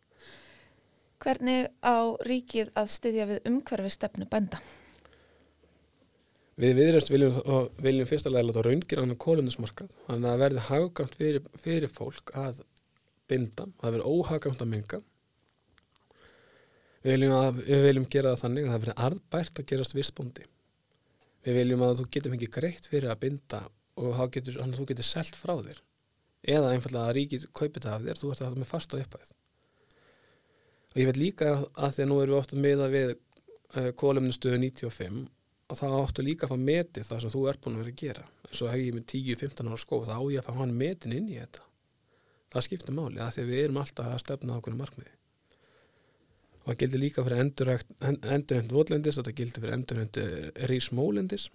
Hvernig 1.25 1.71
á 1.81 2.12
ríkið 2.26 2.75
að 2.76 2.91
styðja 2.93 3.25
við 3.31 3.47
umhverfi 3.49 3.91
stefnu 3.95 4.26
bænda? 4.29 4.59
Við 6.61 6.76
viðræst 6.78 7.11
viljum, 7.11 7.40
viljum 7.82 8.06
fyrst 8.06 8.28
að 8.30 8.37
læra 8.37 8.62
raungir 8.62 9.00
annan 9.02 9.18
kólundismarkað 9.18 9.90
þannig 10.06 10.30
að 10.30 10.42
verði 10.44 10.68
haggamt 10.68 11.16
fyrir, 11.18 11.49
fyrir 11.58 11.90
fólk 11.90 12.30
að 12.38 12.62
binda, 13.30 13.66
að 13.82 13.96
vera 13.96 14.12
óhaggamt 14.12 14.62
að 14.62 14.70
minga 14.70 15.00
Við 17.04 17.18
viljum, 17.18 17.32
að, 17.37 17.58
við 17.68 17.82
viljum 17.84 18.04
gera 18.08 18.30
það 18.32 18.42
þannig 18.42 18.66
að 18.66 18.70
það 18.70 18.82
verði 18.82 18.94
arðbært 19.06 19.58
að 19.61 19.66
gerast 19.68 19.94
vistbóndi. 19.94 20.44
Við 21.44 21.56
viljum 21.58 21.82
að 21.84 21.99
þú 21.99 22.06
getur 22.14 22.32
fengið 22.32 22.52
greitt 22.54 22.87
fyrir 22.88 23.12
að 23.12 23.18
binda 23.26 23.61
og 24.00 24.23
getur, 24.32 24.56
að 24.64 24.78
þú 24.78 24.87
getur 24.88 25.06
selt 25.11 25.37
frá 25.37 25.52
þér. 25.58 25.82
Eða 26.54 26.70
einfallega 26.73 27.11
að 27.11 27.16
ríkið 27.18 27.44
kaupið 27.52 27.84
það 27.84 27.96
af 27.99 28.06
þér, 28.06 28.20
þú 28.23 28.30
ert 28.30 28.40
að 28.40 28.46
það 28.46 28.62
með 28.62 28.70
fasta 28.70 29.00
upphæð. 29.02 29.34
Og 30.94 31.02
ég 31.02 31.11
veit 31.11 31.20
líka 31.20 31.50
að 31.52 31.92
því 31.92 32.04
að 32.06 32.08
nú 32.08 32.18
erum 32.23 32.32
við 32.32 32.40
ofta 32.40 32.62
meða 32.64 32.88
við 32.94 33.12
uh, 33.12 33.90
kólumninstöðu 34.00 34.62
95 34.64 35.20
og 35.68 35.78
þá 35.80 35.87
áttu 35.99 36.25
líka 36.25 36.47
að 36.47 36.54
fá 36.54 36.64
metið 36.68 37.09
það 37.09 37.23
sem 37.25 37.35
þú 37.35 37.44
ert 37.50 37.62
búin 37.64 37.76
að 37.78 37.85
vera 37.85 37.94
að 37.94 38.00
gera. 38.02 38.25
En 38.49 38.56
svo 38.59 38.71
hef 38.71 38.83
ég 38.83 38.97
með 38.97 39.06
10-15 39.14 39.71
ára 39.71 39.80
skó, 39.80 40.00
þá 40.04 40.14
á 40.18 40.23
ég 40.35 40.40
að 40.40 40.49
fá 40.49 40.61
hann 40.61 40.78
metin 40.85 41.16
inn 41.16 41.28
í 41.33 41.38
þetta. 41.40 41.66
Það 42.54 42.66
skiptir 42.68 42.94
máli 42.94 43.23
að 43.23 43.35
því 43.35 43.44
að 43.44 43.52
við 43.52 43.62
erum 43.64 43.80
alltaf 43.83 44.11
að 44.12 44.23
stefna 44.23 44.54
á 44.54 44.59
okkur 44.61 44.76
markmiði 44.78 45.14
og 46.64 46.71
það 46.71 46.78
gildir 46.80 47.02
líka 47.02 47.25
fyrir 47.26 47.42
endurhend 47.44 48.73
votlendis 48.73 49.18
og 49.21 49.26
það 49.26 49.37
gildir 49.40 49.64
fyrir 49.64 49.76
endurhend 49.76 50.18
rísmólendis 50.71 51.50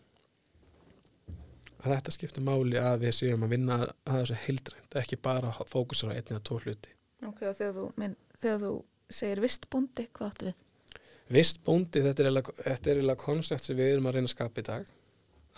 að 1.80 1.96
þetta 1.96 2.14
skiptir 2.14 2.46
máli 2.46 2.78
að 2.82 3.06
við 3.06 3.16
séum 3.18 3.46
að 3.48 3.54
vinna 3.56 3.80
að 3.82 4.20
þessu 4.20 4.40
heildrænt, 4.44 4.98
ekki 5.02 5.20
bara 5.24 5.54
fókusur 5.72 6.12
á 6.12 6.14
einni 6.14 6.36
eða 6.36 6.46
tvo 6.46 6.60
hluti 6.62 6.94
Ok, 7.26 7.42
og 7.50 7.56
þegar 7.58 7.74
þú, 7.76 7.86
minn, 8.00 8.16
þegar 8.40 8.62
þú 8.64 8.74
segir 9.12 9.42
vistbúndi, 9.44 10.06
hvað 10.16 10.30
áttu 10.30 10.50
við? 10.50 10.60
Vistbúndi, 11.30 12.02
þetta 12.02 12.24
er 12.24 12.30
eiginlega 12.32 13.20
koncept 13.22 13.68
sem 13.68 13.78
við 13.78 13.94
erum 13.94 14.08
að 14.10 14.18
reyna 14.18 14.30
að 14.30 14.34
skapa 14.34 14.64
í 14.64 14.66
dag 14.66 14.88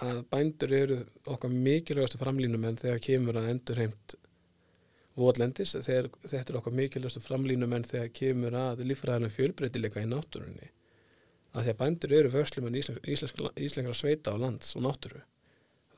að 0.02 0.20
bændur 0.34 0.74
eru 0.74 0.98
okkar 1.30 1.54
mikilvægastu 1.54 2.20
framlínum 2.20 2.66
en 2.68 2.80
þegar 2.82 3.02
kemur 3.06 3.38
að 3.40 3.50
endurheimt 3.54 4.16
votlendis 5.20 5.76
þegar 5.76 6.10
þetta 6.26 6.54
er 6.54 6.60
okkar 6.60 6.76
mikilvægastu 6.80 7.22
framlínum 7.24 7.76
en 7.78 7.88
þegar 7.88 8.14
kemur 8.18 8.58
að 8.58 8.84
lífræðanum 8.90 9.34
fjölbreytileika 9.36 10.04
í 10.04 10.10
náttúrunni. 10.10 10.72
Að 11.52 11.68
því 11.68 11.74
að 11.74 11.80
bændur 11.84 12.16
eru 12.18 12.34
vörslumenn 12.34 12.80
íslenskra 12.80 13.96
sveita 13.96 14.34
á 14.34 14.42
lands 14.42 14.76
og 14.76 14.86
náttúru. 14.88 15.24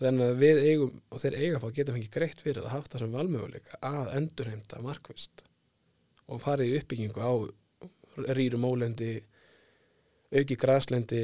Þannig 0.01 0.31
að 0.31 0.39
við 0.41 0.63
eigum 0.67 0.95
og 1.13 1.21
þeir 1.21 1.35
eiga 1.39 1.57
að 1.57 1.63
fá 1.63 1.75
geta 1.77 1.95
fengið 1.95 2.13
greitt 2.13 2.41
fyrir 2.41 2.63
að 2.65 2.73
haft 2.73 2.93
það 2.93 3.03
sem 3.03 3.17
valmöguleika 3.17 3.77
að 3.87 4.15
endurheimta 4.17 4.81
markvist 4.83 5.43
og 6.27 6.41
fara 6.41 6.65
í 6.65 6.73
uppbyggingu 6.79 7.21
á 7.21 7.33
rýrum 8.33 8.65
ólendi 8.67 9.13
auki 10.39 10.57
græslendi 10.59 11.23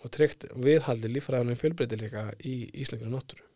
og 0.00 0.10
treykt 0.14 0.46
viðhaldi 0.54 1.10
lífræðanum 1.10 1.58
fjölbreytileika 1.58 2.28
í 2.46 2.56
íslenskra 2.82 3.10
náttúru 3.10 3.46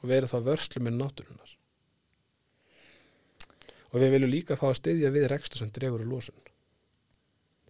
og 0.00 0.08
verið 0.10 0.32
þá 0.32 0.38
vörslumenn 0.46 1.00
náttúrunar 1.00 1.56
og 3.90 3.98
við 3.98 4.14
viljum 4.14 4.32
líka 4.32 4.58
fá 4.58 4.68
að 4.70 4.80
styðja 4.80 5.12
við 5.14 5.28
rekstu 5.32 5.60
sem 5.60 5.72
dregur 5.74 6.04
úr 6.04 6.12
lósun 6.14 6.48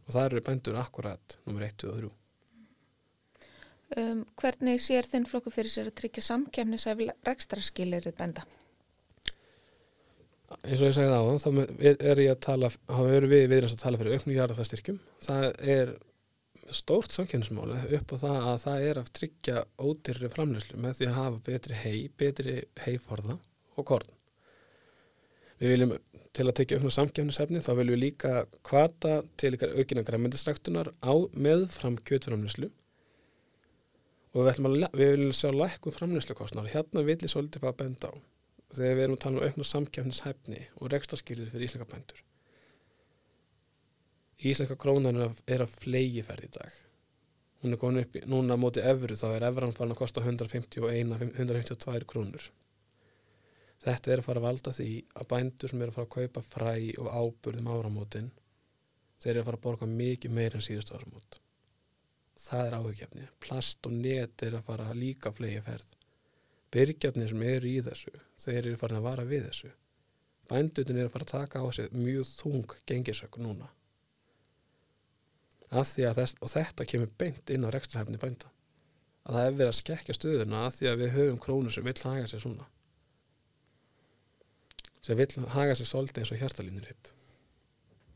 og 0.07 0.13
það 0.13 0.25
eru 0.27 0.47
bændur 0.49 0.81
akkurat 0.81 1.39
nummer 1.47 1.67
1 1.67 1.87
og 1.89 2.01
3 2.01 2.13
um, 3.97 4.25
Hvernig 4.41 4.83
sér 4.85 5.09
þinn 5.09 5.29
flokku 5.29 5.53
fyrir 5.55 5.73
sér 5.73 5.91
að 5.91 5.99
tryggja 6.03 6.27
samkjæmnisæf 6.29 7.05
rekstraskilirið 7.27 8.19
bænda? 8.19 8.47
eins 10.67 10.81
og 10.81 10.89
ég 10.89 10.95
segði 10.97 11.15
á 11.15 11.23
þá 11.41 11.49
er 12.11 12.21
ég 12.25 12.33
að 12.35 12.41
tala 12.45 12.71
þá 12.75 13.03
eru 13.15 13.29
við 13.31 13.45
viðræðast 13.53 13.77
að 13.79 13.85
tala 13.85 14.01
fyrir 14.01 14.17
auknu 14.19 14.37
jarðarstyrkjum 14.37 14.97
það 15.23 15.45
er 15.77 15.93
stórt 16.75 17.15
samkjæmnismáli 17.15 17.79
upp 17.99 18.15
á 18.15 18.17
það 18.23 18.39
að 18.51 18.57
það 18.65 18.87
er 18.89 19.01
að 19.01 19.13
tryggja 19.19 19.63
ódyrri 19.81 20.31
framlýslu 20.33 20.81
með 20.81 20.99
því 20.99 21.09
að 21.09 21.19
hafa 21.19 21.43
betri 21.49 21.79
hei, 21.83 21.99
betri 22.21 22.57
heiforða 22.85 23.37
og 23.77 23.87
korn. 23.89 24.17
Við 25.61 25.75
viljum 25.75 25.95
til 26.37 26.47
að 26.47 26.57
tekja 26.61 26.79
aukna 26.79 26.93
samkjæmnisefni 26.95 27.63
þá 27.65 27.71
viljum 27.75 27.97
við 27.97 28.03
líka 28.05 28.35
kvata 28.67 29.17
til 29.41 29.55
ykkar 29.57 29.75
aukina 29.77 30.05
græmyndistræktunar 30.07 30.93
á 31.03 31.13
meðfram 31.35 31.99
kjötframlýslu 32.07 32.71
og 34.31 34.47
við, 34.47 34.61
að, 34.63 34.89
við 34.95 35.15
viljum 35.17 35.37
sjá 35.37 35.51
lækkum 35.51 35.97
framlýslu 35.97 36.39
kostnar 36.39 36.71
hérna 36.71 37.05
vil 37.07 37.19
ég 37.19 37.33
svolítið 37.33 37.65
fá 37.65 37.73
að 37.73 37.81
benda 37.83 38.13
á 38.13 38.15
þegar 38.71 38.97
við 38.97 39.05
erum 39.05 39.19
að 39.19 39.23
tala 39.25 39.41
um 39.41 39.49
aukna 39.49 39.71
samkjæmnishefni 39.73 40.67
og 40.79 40.93
rekstarskýrið 40.95 41.51
fyrir 41.51 41.67
íslenska 41.67 41.91
bændur 41.91 42.23
Íslenska 44.41 44.79
krónan 44.81 45.21
er 45.21 45.65
að 45.67 45.77
flegi 45.83 46.25
ferð 46.25 46.49
í 46.49 46.55
dag 46.57 46.79
hún 47.61 47.77
er 47.77 47.81
komin 47.81 48.01
upp 48.05 48.17
í, 48.17 48.25
núna 48.25 48.57
á 48.57 48.63
móti 48.63 48.81
efru 48.81 49.17
þá 49.19 49.27
er 49.35 49.47
efran 49.51 49.77
farin 49.77 49.93
að 49.93 50.01
kosta 50.01 50.25
151 50.25 51.13
152 51.37 52.09
krónur 52.09 52.49
Þetta 53.81 54.13
er 54.13 54.21
að 54.21 54.27
fara 54.27 54.41
að 54.43 54.45
valda 54.45 54.73
því 54.77 54.91
að 55.17 55.29
bændur 55.31 55.73
sem 55.73 55.83
eru 55.83 55.93
að 55.93 55.97
fara 55.97 56.09
að 56.09 56.17
kaupa 56.17 56.41
fræ 56.45 56.73
og 57.01 57.07
áburðum 57.17 57.71
áramótin 57.73 58.27
þeir 59.21 59.31
eru 59.33 59.41
að 59.41 59.47
fara 59.47 59.59
að 59.61 59.65
borga 59.67 59.89
mikið 59.89 60.35
meir 60.37 60.57
en 60.57 60.65
síðustu 60.65 60.97
áramót. 60.97 61.39
Það 62.41 62.67
er 62.67 62.77
áhugjefni. 62.77 63.29
Plast 63.41 63.89
og 63.89 63.95
net 63.97 64.45
er 64.45 64.57
að 64.59 64.67
fara 64.69 64.93
líka 64.97 65.33
flegi 65.37 65.63
ferð. 65.65 65.97
Byrgjarnir 66.71 67.33
sem 67.33 67.47
eru 67.55 67.69
í 67.69 67.81
þessu, 67.85 68.13
þeir 68.41 68.61
eru 68.61 68.77
farin 68.81 69.01
að 69.01 69.09
vara 69.09 69.27
við 69.29 69.47
þessu. 69.49 69.73
Bændutin 70.51 71.01
eru 71.01 71.09
að 71.09 71.15
fara 71.17 71.29
að 71.29 71.33
taka 71.33 71.65
á 71.65 71.67
sig 71.73 71.97
mjög 71.97 72.29
þung 72.37 72.77
gengisökk 72.89 73.41
núna. 73.41 73.69
Þess, 75.71 76.35
og 76.43 76.51
þetta 76.51 76.87
kemur 76.89 77.11
beint 77.19 77.51
inn 77.55 77.67
á 77.67 77.71
rekstrahefni 77.71 78.19
bænda. 78.19 78.51
Að 79.29 79.37
það 79.37 79.45
hefur 79.47 79.59
verið 79.61 79.71
að 79.71 79.79
skekja 79.79 80.17
stöðuna 80.17 80.67
að 80.67 80.77
því 80.77 80.91
að 80.91 81.01
við 81.03 81.17
höfum 81.17 81.41
krónu 81.45 81.71
sem 81.71 81.87
vil 81.87 81.99
haga 82.03 82.27
sig 82.27 82.43
svona 82.43 82.67
sem 85.05 85.17
vil 85.17 85.49
haga 85.55 85.77
sér 85.77 85.89
svolítið 85.89 86.23
eins 86.23 86.33
og 86.35 86.41
hjartalínir 86.43 86.91
hitt 86.91 87.15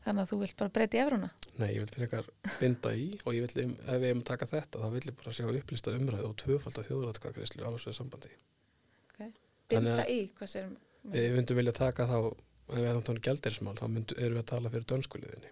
Þannig 0.05 0.21
að 0.21 0.29
þú 0.29 0.37
vilt 0.43 0.57
bara 0.59 0.69
breyta 0.69 0.97
í 0.97 0.99
efruna? 1.01 1.27
Nei, 1.57 1.69
ég 1.73 1.81
vil 1.81 1.89
fyrir 1.89 2.05
eitthvað 2.05 2.57
binda 2.59 2.91
í 2.93 3.05
og 3.23 3.31
ég 3.33 3.47
vil, 3.47 3.63
ef 3.73 4.01
við 4.03 4.11
hefum 4.11 4.21
taka 4.29 4.47
þetta 4.51 4.81
þá 4.83 4.89
vil 4.93 5.01
ég 5.01 5.15
bara 5.17 5.33
sjá 5.33 5.47
upplýsta 5.49 5.93
umræð 5.97 6.27
og 6.27 6.35
tvöfald 6.43 6.77
að 6.77 6.89
þjóðrætkakrislu 6.91 7.65
á 7.65 7.69
þessu 7.73 7.93
sambandi 7.97 8.33
okay. 9.09 9.31
Binda 9.71 10.05
í? 10.05 10.19
Hvað 10.37 10.51
séum? 10.51 10.75
Við 11.15 11.31
myndum 11.39 11.57
vilja 11.57 11.73
taka 11.79 12.05
þá 12.11 12.17
ef 12.21 12.77
við 12.77 12.87
hefum 12.91 13.07
þannig 13.07 13.25
gældirismál 13.29 13.75
þá 13.79 13.85
myndum, 13.87 14.19
erum 14.21 14.37
við 14.37 14.43
að 14.43 14.51
tala 14.53 14.73
fyrir 14.75 14.87
dönskuliðinni 14.93 15.51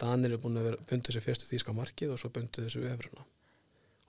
Danir 0.00 0.34
er 0.34 0.40
búin 0.40 0.58
að 0.60 0.78
bundu 0.88 1.12
sér 1.12 1.24
fyrstu 1.24 1.48
þýska 1.50 1.74
markið 1.76 2.14
og 2.14 2.20
svo 2.22 2.30
bundu 2.34 2.64
þessu 2.64 2.86
efruna 2.88 3.26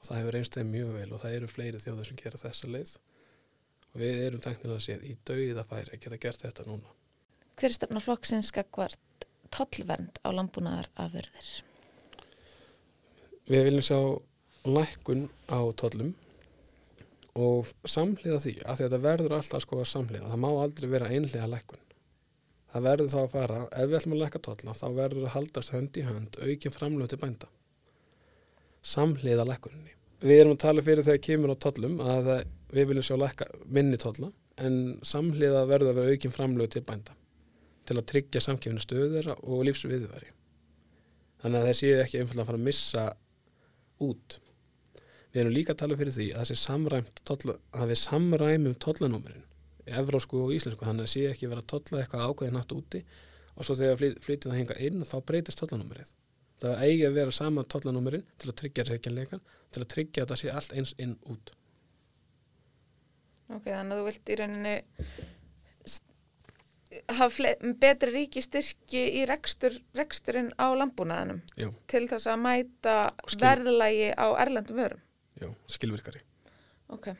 og 0.01 0.07
það 0.07 0.21
hefur 0.21 0.37
einstæði 0.39 0.67
mjög 0.69 0.93
vel 0.97 1.09
og 1.11 1.21
það 1.21 1.35
eru 1.37 1.49
fleiri 1.51 1.81
þjóður 1.83 2.07
sem 2.09 2.19
gera 2.21 2.41
þessa 2.41 2.69
leið 2.71 2.93
og 3.91 3.99
við 4.01 4.21
erum 4.25 4.43
tæknilega 4.43 4.85
séð 4.85 5.05
í 5.05 5.17
dauðafæri 5.27 5.93
að 5.93 6.03
geta 6.05 6.21
gert 6.23 6.45
þetta 6.45 6.65
núna. 6.67 6.95
Hver 7.59 7.69
er 7.69 7.75
stefna 7.75 8.01
flokksins 8.01 8.49
skakvart 8.49 9.27
tollvernd 9.53 10.17
á 10.23 10.29
landbúnaðar 10.33 10.89
afverðir? 10.95 11.51
Við 13.51 13.67
viljum 13.67 13.85
sjá 13.85 13.99
lækkun 14.71 15.27
á 15.51 15.59
tollum 15.77 16.13
og 17.37 17.69
samhliða 17.87 18.39
því 18.43 18.55
að 18.63 18.83
þetta 18.83 18.99
verður 19.05 19.37
alltaf 19.37 19.63
sko 19.65 19.81
að 19.81 19.89
samhliða. 19.91 20.29
Það 20.31 20.41
má 20.43 20.49
aldrei 20.51 20.87
vera 20.91 21.11
einhliða 21.11 21.49
lækkun. 21.51 21.83
Það 22.71 22.85
verður 22.87 23.11
þá 23.11 23.17
að 23.21 23.31
fara, 23.33 23.61
ef 23.71 23.89
við 23.89 23.97
ætlum 23.97 24.13
að 24.15 24.21
lækka 24.21 24.43
tolla 24.47 24.75
þá 24.79 24.85
verður 24.95 25.25
að 25.27 25.33
haldast 25.35 25.73
hönd 25.75 25.97
í 25.99 26.05
hönd 26.07 26.37
aukinn 26.39 26.75
framlötu 26.75 27.19
bænda. 27.19 27.49
Samhliða 28.81 29.47
lækkuninni. 29.49 29.97
Við 30.21 30.39
erum 30.39 30.55
að 30.55 30.61
tala 30.63 30.83
fyrir 30.85 31.05
þegar 31.05 31.25
kemur 31.25 31.51
á 31.51 31.63
tollum 31.65 31.97
að 32.05 32.29
við 32.71 32.87
viljum 32.91 33.05
sjá 33.05 33.17
lækka 33.19 33.47
minni 33.67 33.99
tólla 33.99 34.31
en 34.61 34.77
samhliða 35.07 35.65
verður 35.69 35.91
að 35.91 35.99
vera 35.99 36.15
aukinn 36.15 36.35
framlög 36.35 36.71
til 36.71 36.83
bænda 36.87 37.15
til 37.87 37.97
að 37.97 38.07
tryggja 38.11 38.43
samkefinu 38.43 38.81
stöður 38.83 39.31
og 39.33 39.65
lífsviðværi 39.67 40.31
þannig 41.41 41.59
að 41.59 41.67
það 41.67 41.77
séu 41.79 41.99
ekki 42.03 42.21
einfalda 42.21 42.43
að 42.43 42.49
fara 42.51 42.61
að 42.61 42.67
missa 42.67 43.05
út 44.05 44.37
við 45.31 45.41
erum 45.43 45.55
líka 45.55 45.73
að 45.75 45.81
tala 45.81 45.97
fyrir 45.99 46.15
því 46.17 46.27
að 46.31 46.41
það 46.41 46.49
sé 46.51 46.59
samræmt 46.61 47.23
tolla, 47.27 47.57
að 47.73 47.93
við 47.93 48.01
samræmum 48.03 48.77
tollanúmerin 48.85 49.47
evrósku 49.85 50.43
og 50.45 50.53
íslensku 50.55 50.85
það 50.85 51.07
sé 51.09 51.27
ekki 51.31 51.49
vera 51.51 51.65
tolla 51.73 52.01
eitthvað 52.01 52.25
ákveðið 52.27 52.57
nátt 52.57 52.75
úti 52.75 53.03
og 53.55 53.65
svo 53.67 53.77
þegar 53.79 54.19
flytið 54.23 54.51
það 54.51 54.59
hinga 54.59 54.77
inn 54.87 55.07
þá 55.07 55.15
breytist 55.27 55.61
tollanúmerið 55.61 56.13
það 56.61 56.85
eigi 56.85 57.07
að 57.07 57.17
vera 57.17 57.35
sama 57.35 57.63
tollanúmerin 57.63 58.25
til 58.37 58.51
að 58.51 58.59
tryggja 58.61 58.87
reykjanleika 58.89 59.41
til 59.71 59.83
að 59.83 59.91
tryggja 59.95 60.23
að 60.23 60.33
það 60.33 60.41
sé 60.43 60.55
allt 60.55 60.77
eins 60.77 60.95
inn 61.01 61.17
út 61.25 61.53
Ok, 63.51 63.65
þannig 63.67 63.91
að 63.91 63.99
þú 63.99 64.07
vilt 64.07 64.29
í 64.31 64.35
rauninni 64.39 64.75
hafa 67.15 67.53
betri 67.79 68.11
ríki 68.11 68.43
styrki 68.43 69.01
í 69.21 69.23
rekstur, 69.29 69.75
reksturinn 69.97 70.51
á 70.59 70.67
landbúnaðinum 70.75 71.41
Jú. 71.59 71.71
til 71.91 72.03
þess 72.11 72.27
að 72.31 72.41
mæta 72.43 72.95
verðlægi 73.39 74.11
á 74.15 74.27
erlendum 74.43 74.81
vörum. 74.81 75.03
Já, 75.39 75.47
skilvirkari. 75.71 76.21
Ok. 76.91 77.13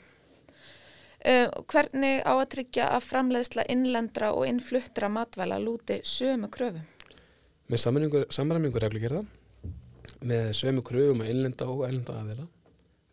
Uh, 1.21 1.47
hvernig 1.69 2.23
á 2.25 2.33
að 2.33 2.47
tryggja 2.55 2.87
að 2.95 3.05
framleiðsla 3.09 3.67
innlendra 3.69 4.31
og 4.33 4.47
innfluttra 4.49 5.09
matvæla 5.11 5.59
lúti 5.61 5.99
sömu 6.07 6.49
kröfum? 6.53 6.81
Með 7.71 7.83
samræmingur 8.33 8.81
reglugjörða, 8.83 9.21
með 10.25 10.49
sömu 10.57 10.81
kröfum 10.85 11.21
að 11.23 11.29
innlenda 11.35 11.69
og 11.69 11.85
erlenda 11.87 12.17
aðeila 12.23 12.47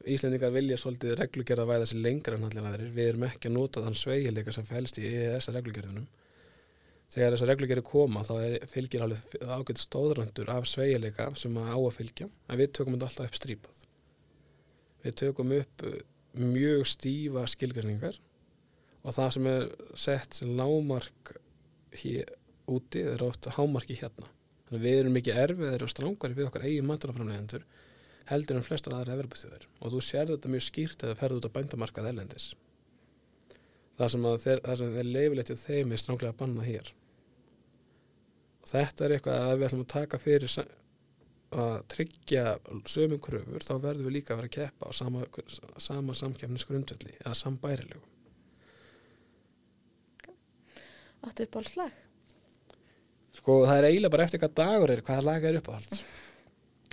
Íslendingar 0.08 0.54
vilja 0.54 0.78
svolítið 0.80 1.18
reglugjörða 1.18 1.66
væða 1.68 1.86
sér 1.90 1.98
lengra 2.00 2.36
en 2.38 2.46
allir 2.46 2.66
aðrir. 2.70 2.92
Við 2.94 3.08
erum 3.10 3.24
ekki 3.26 3.50
að 3.50 3.56
nota 3.58 3.82
þann 3.84 3.96
sveigileika 3.98 4.54
sem 4.54 4.64
fælst 4.64 5.00
í 5.02 5.04
EES 5.04 5.50
reglugjörðunum. 5.52 6.06
þegar 7.12 7.34
þessar 7.34 7.50
reglugjari 7.52 7.84
koma 7.84 8.22
þá 8.26 8.34
er, 8.36 8.54
fylgir 8.68 9.04
alveg 9.04 9.44
ágætt 9.48 9.80
stóðrandur 9.80 10.50
af 10.52 10.68
sveigileika 10.68 11.30
sem 11.40 11.56
að 11.56 11.70
á 11.72 11.78
að 11.78 11.94
fylgja 11.96 12.28
en 12.28 12.60
við 12.60 12.72
tökum 12.76 12.96
þetta 12.96 13.08
alltaf 13.08 13.30
upp 13.30 13.38
strípað 13.38 13.84
við 15.04 15.16
tökum 15.22 15.54
upp 15.56 15.84
mjög 16.37 16.85
stífa 16.90 17.47
skilgjarningar 17.49 18.18
og 19.02 19.14
það 19.16 19.35
sem 19.37 19.49
er 19.50 19.68
sett 19.97 20.37
sem 20.37 20.52
lámark 20.58 21.35
hér 22.02 22.35
úti 22.68 23.00
er 23.08 23.23
ofta 23.25 23.54
hámarki 23.56 23.97
hérna. 23.97 24.28
Þannig 24.68 24.80
að 24.82 24.85
við 24.85 24.99
erum 25.00 25.14
mikið 25.16 25.42
erfiðir 25.44 25.85
og 25.87 25.92
strángari 25.92 26.37
við 26.37 26.50
okkar 26.50 26.66
eigin 26.68 26.88
maturaframlegendur 26.88 27.64
heldur 28.28 28.58
en 28.58 28.66
flestar 28.66 28.99
aðra 28.99 29.16
everbúþjóðir 29.16 29.68
og 29.80 29.94
þú 29.94 30.02
sér 30.04 30.32
þetta 30.35 30.52
mjög 30.52 30.66
skýrt 30.66 31.04
eða 31.06 31.16
ferðu 31.16 31.40
út 31.40 31.49
á 31.49 31.56
bændamarkað 31.56 32.11
elendis 32.11 32.50
það 33.99 34.12
sem, 34.12 34.26
þeir, 34.44 34.62
það 34.64 34.80
sem 34.80 34.99
er 35.00 35.08
leifilegt 35.08 35.52
í 35.52 35.58
þeim 35.58 35.94
er 35.94 36.02
stránglega 36.02 36.35
að 36.35 36.40
banna 36.42 36.66
hér. 36.66 36.92
Og 38.62 38.70
þetta 38.73 39.06
er 39.06 39.14
eitthvað 39.16 39.47
að 39.47 39.54
við 39.54 39.68
ætlum 39.68 39.85
að 39.85 39.92
taka 39.94 40.20
fyrir 40.23 40.52
að 41.49 41.78
tryggja 41.95 42.45
sömum 42.90 43.21
kröfur 43.25 43.64
þá 43.64 43.75
verðum 43.81 44.09
við 44.09 44.17
líka 44.19 44.35
að 44.35 44.43
vera 44.43 44.50
að 44.50 44.57
keppa 44.59 44.88
á 44.88 44.93
sama, 44.93 45.25
sama 45.81 46.17
samkefnisgrundvelli 46.19 47.14
eða 47.23 47.37
sambærilegu 47.38 48.05
Áttu 51.26 51.49
upp 51.49 51.67
slag? 51.67 51.95
Sko 53.38 53.62
það 53.67 53.81
er 53.81 53.87
eiginlega 53.88 54.12
bara 54.14 54.26
eftir 54.26 54.43
hvað 54.43 54.57
dagur 54.59 54.93
er, 54.93 55.02
hvaða 55.07 55.25
lag 55.26 55.45
er 55.47 55.59
uppáhalds. 55.61 56.02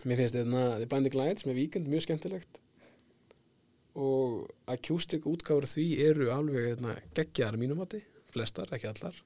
Mér 0.05 0.21
finnst 0.21 0.37
þetta 0.37 0.63
The 0.79 0.87
Blinding 0.89 1.17
Lights 1.17 1.45
með 1.47 1.59
Víkend 1.59 1.89
mjög 1.89 2.05
skemmtilegt 2.05 2.59
og 3.95 4.49
akústik 4.67 5.23
útgáður 5.29 5.69
því 5.71 5.85
eru 6.03 6.25
alveg 6.33 6.65
hérna, 6.67 6.97
geggjaðar 7.15 7.57
mínum 7.61 7.79
átti, 7.85 8.01
flestar, 8.33 8.73
ekki 8.75 8.89
allar. 8.89 9.21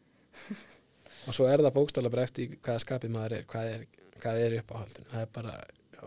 og 1.28 1.36
svo 1.36 1.48
er 1.50 1.64
það 1.64 1.76
bókstala 1.80 2.12
bara 2.14 2.28
eftir 2.28 2.54
hvaða 2.60 2.84
skapið 2.84 3.16
maður 3.16 3.38
er, 3.40 3.48
hvað 3.50 3.72
er, 3.72 3.88
hvað 4.24 4.44
er 4.46 4.58
uppáhaldin. 4.60 5.10
Það 5.12 5.26
er 5.26 5.34
bara, 5.40 5.56
já, 5.96 6.06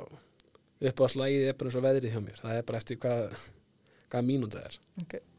uppáhaldslagið 0.93 1.49
er 1.49 1.59
bara 1.59 1.73
eins 1.73 1.81
og 1.81 1.87
veðrið 1.89 2.17
hjá 2.17 2.23
mér. 2.25 2.41
Það 2.43 2.59
er 2.59 2.67
bara 2.71 2.83
eftir 2.83 3.01
hvað, 3.03 3.45
hvað 4.13 4.29
mínúta 4.31 4.65
er. 4.69 4.79
Okay. 5.05 5.32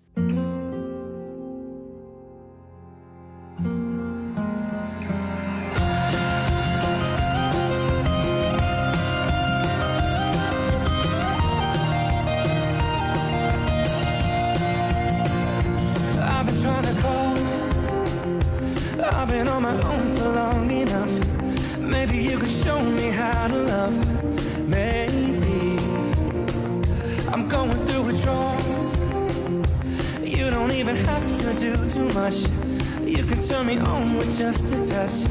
Turn 33.54 33.68
me 33.68 33.78
on 33.78 34.18
with 34.18 34.36
just 34.36 34.74
a 34.74 34.84
touch, 34.84 35.28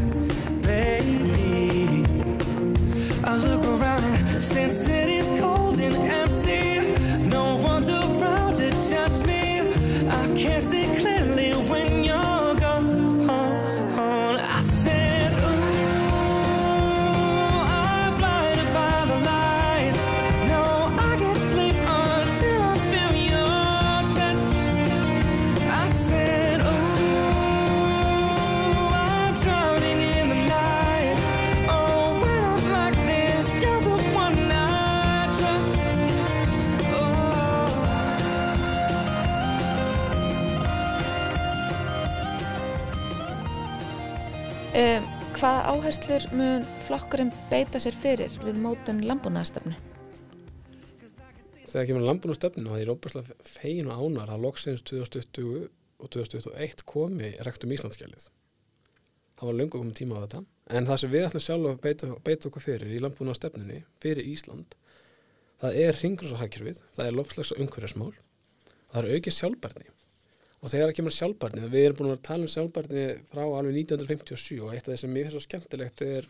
baby. 0.63 2.05
I 3.25 3.35
look 3.37 3.65
around 3.65 4.05
and 4.05 4.41
since 4.41 4.89
it 4.89 5.12
áherslur 45.73 46.25
mun 46.37 46.65
flokkurinn 46.87 47.31
beita 47.49 47.81
sér 47.81 47.95
fyrir 47.97 48.35
við 48.45 48.59
mótun 48.61 48.99
landbúnaðarstefnu? 49.09 49.73
Þegar 51.71 51.87
kemur 51.89 52.05
og 52.67 52.75
það 52.75 52.83
er 52.83 52.91
óbærslega 52.93 53.37
fegin 53.49 53.89
og 53.89 54.03
ánar 54.03 54.33
að 54.35 54.45
loksins 54.45 54.83
2020 54.91 55.71
og 56.03 56.11
2021 56.13 56.85
komi 56.93 57.31
rektum 57.47 57.73
Íslandskjalið. 57.73 58.27
Það 59.39 59.49
var 59.49 59.59
löngu 59.61 59.79
komið 59.79 59.97
tíma 60.03 60.21
á 60.21 60.23
þetta. 60.27 60.43
En 60.77 60.91
það 60.91 61.01
sem 61.01 61.15
við 61.15 61.27
ætlum 61.29 61.47
sjálf 61.47 61.71
að 61.71 61.81
beita, 61.87 62.11
beita 62.27 62.51
okkur 62.51 62.67
fyrir 62.67 62.93
í 62.93 63.01
stefninu 63.39 63.81
fyrir 64.05 64.29
Ísland, 64.35 64.77
það 65.63 65.81
er 65.87 66.01
ringrúsahagkerfið, 66.03 66.85
það 66.93 67.09
er 67.09 67.17
lofslags 67.17 67.55
og 67.55 67.65
umhverjasmál, 67.65 68.13
það 68.93 69.03
er 69.03 69.17
aukið 69.17 69.39
sjálfbarni. 69.39 69.92
Og 70.63 70.71
þegar 70.71 70.91
það 70.91 70.97
kemur 71.01 71.15
sjálfbarni, 71.17 71.69
við 71.73 71.85
erum 71.89 71.99
búin 71.99 72.13
að 72.15 72.21
tala 72.29 72.47
um 72.47 72.51
sjálfbarni 72.53 73.07
frá 73.33 73.43
alveg 73.43 73.79
1957 73.83 74.61
og 74.63 74.75
eitt 74.75 74.87
af 74.87 74.93
það 74.93 75.01
sem 75.03 75.11
mér 75.11 75.27
finnst 75.27 75.35
svo 75.35 75.43
skemmtilegt 75.43 76.05
er 76.07 76.29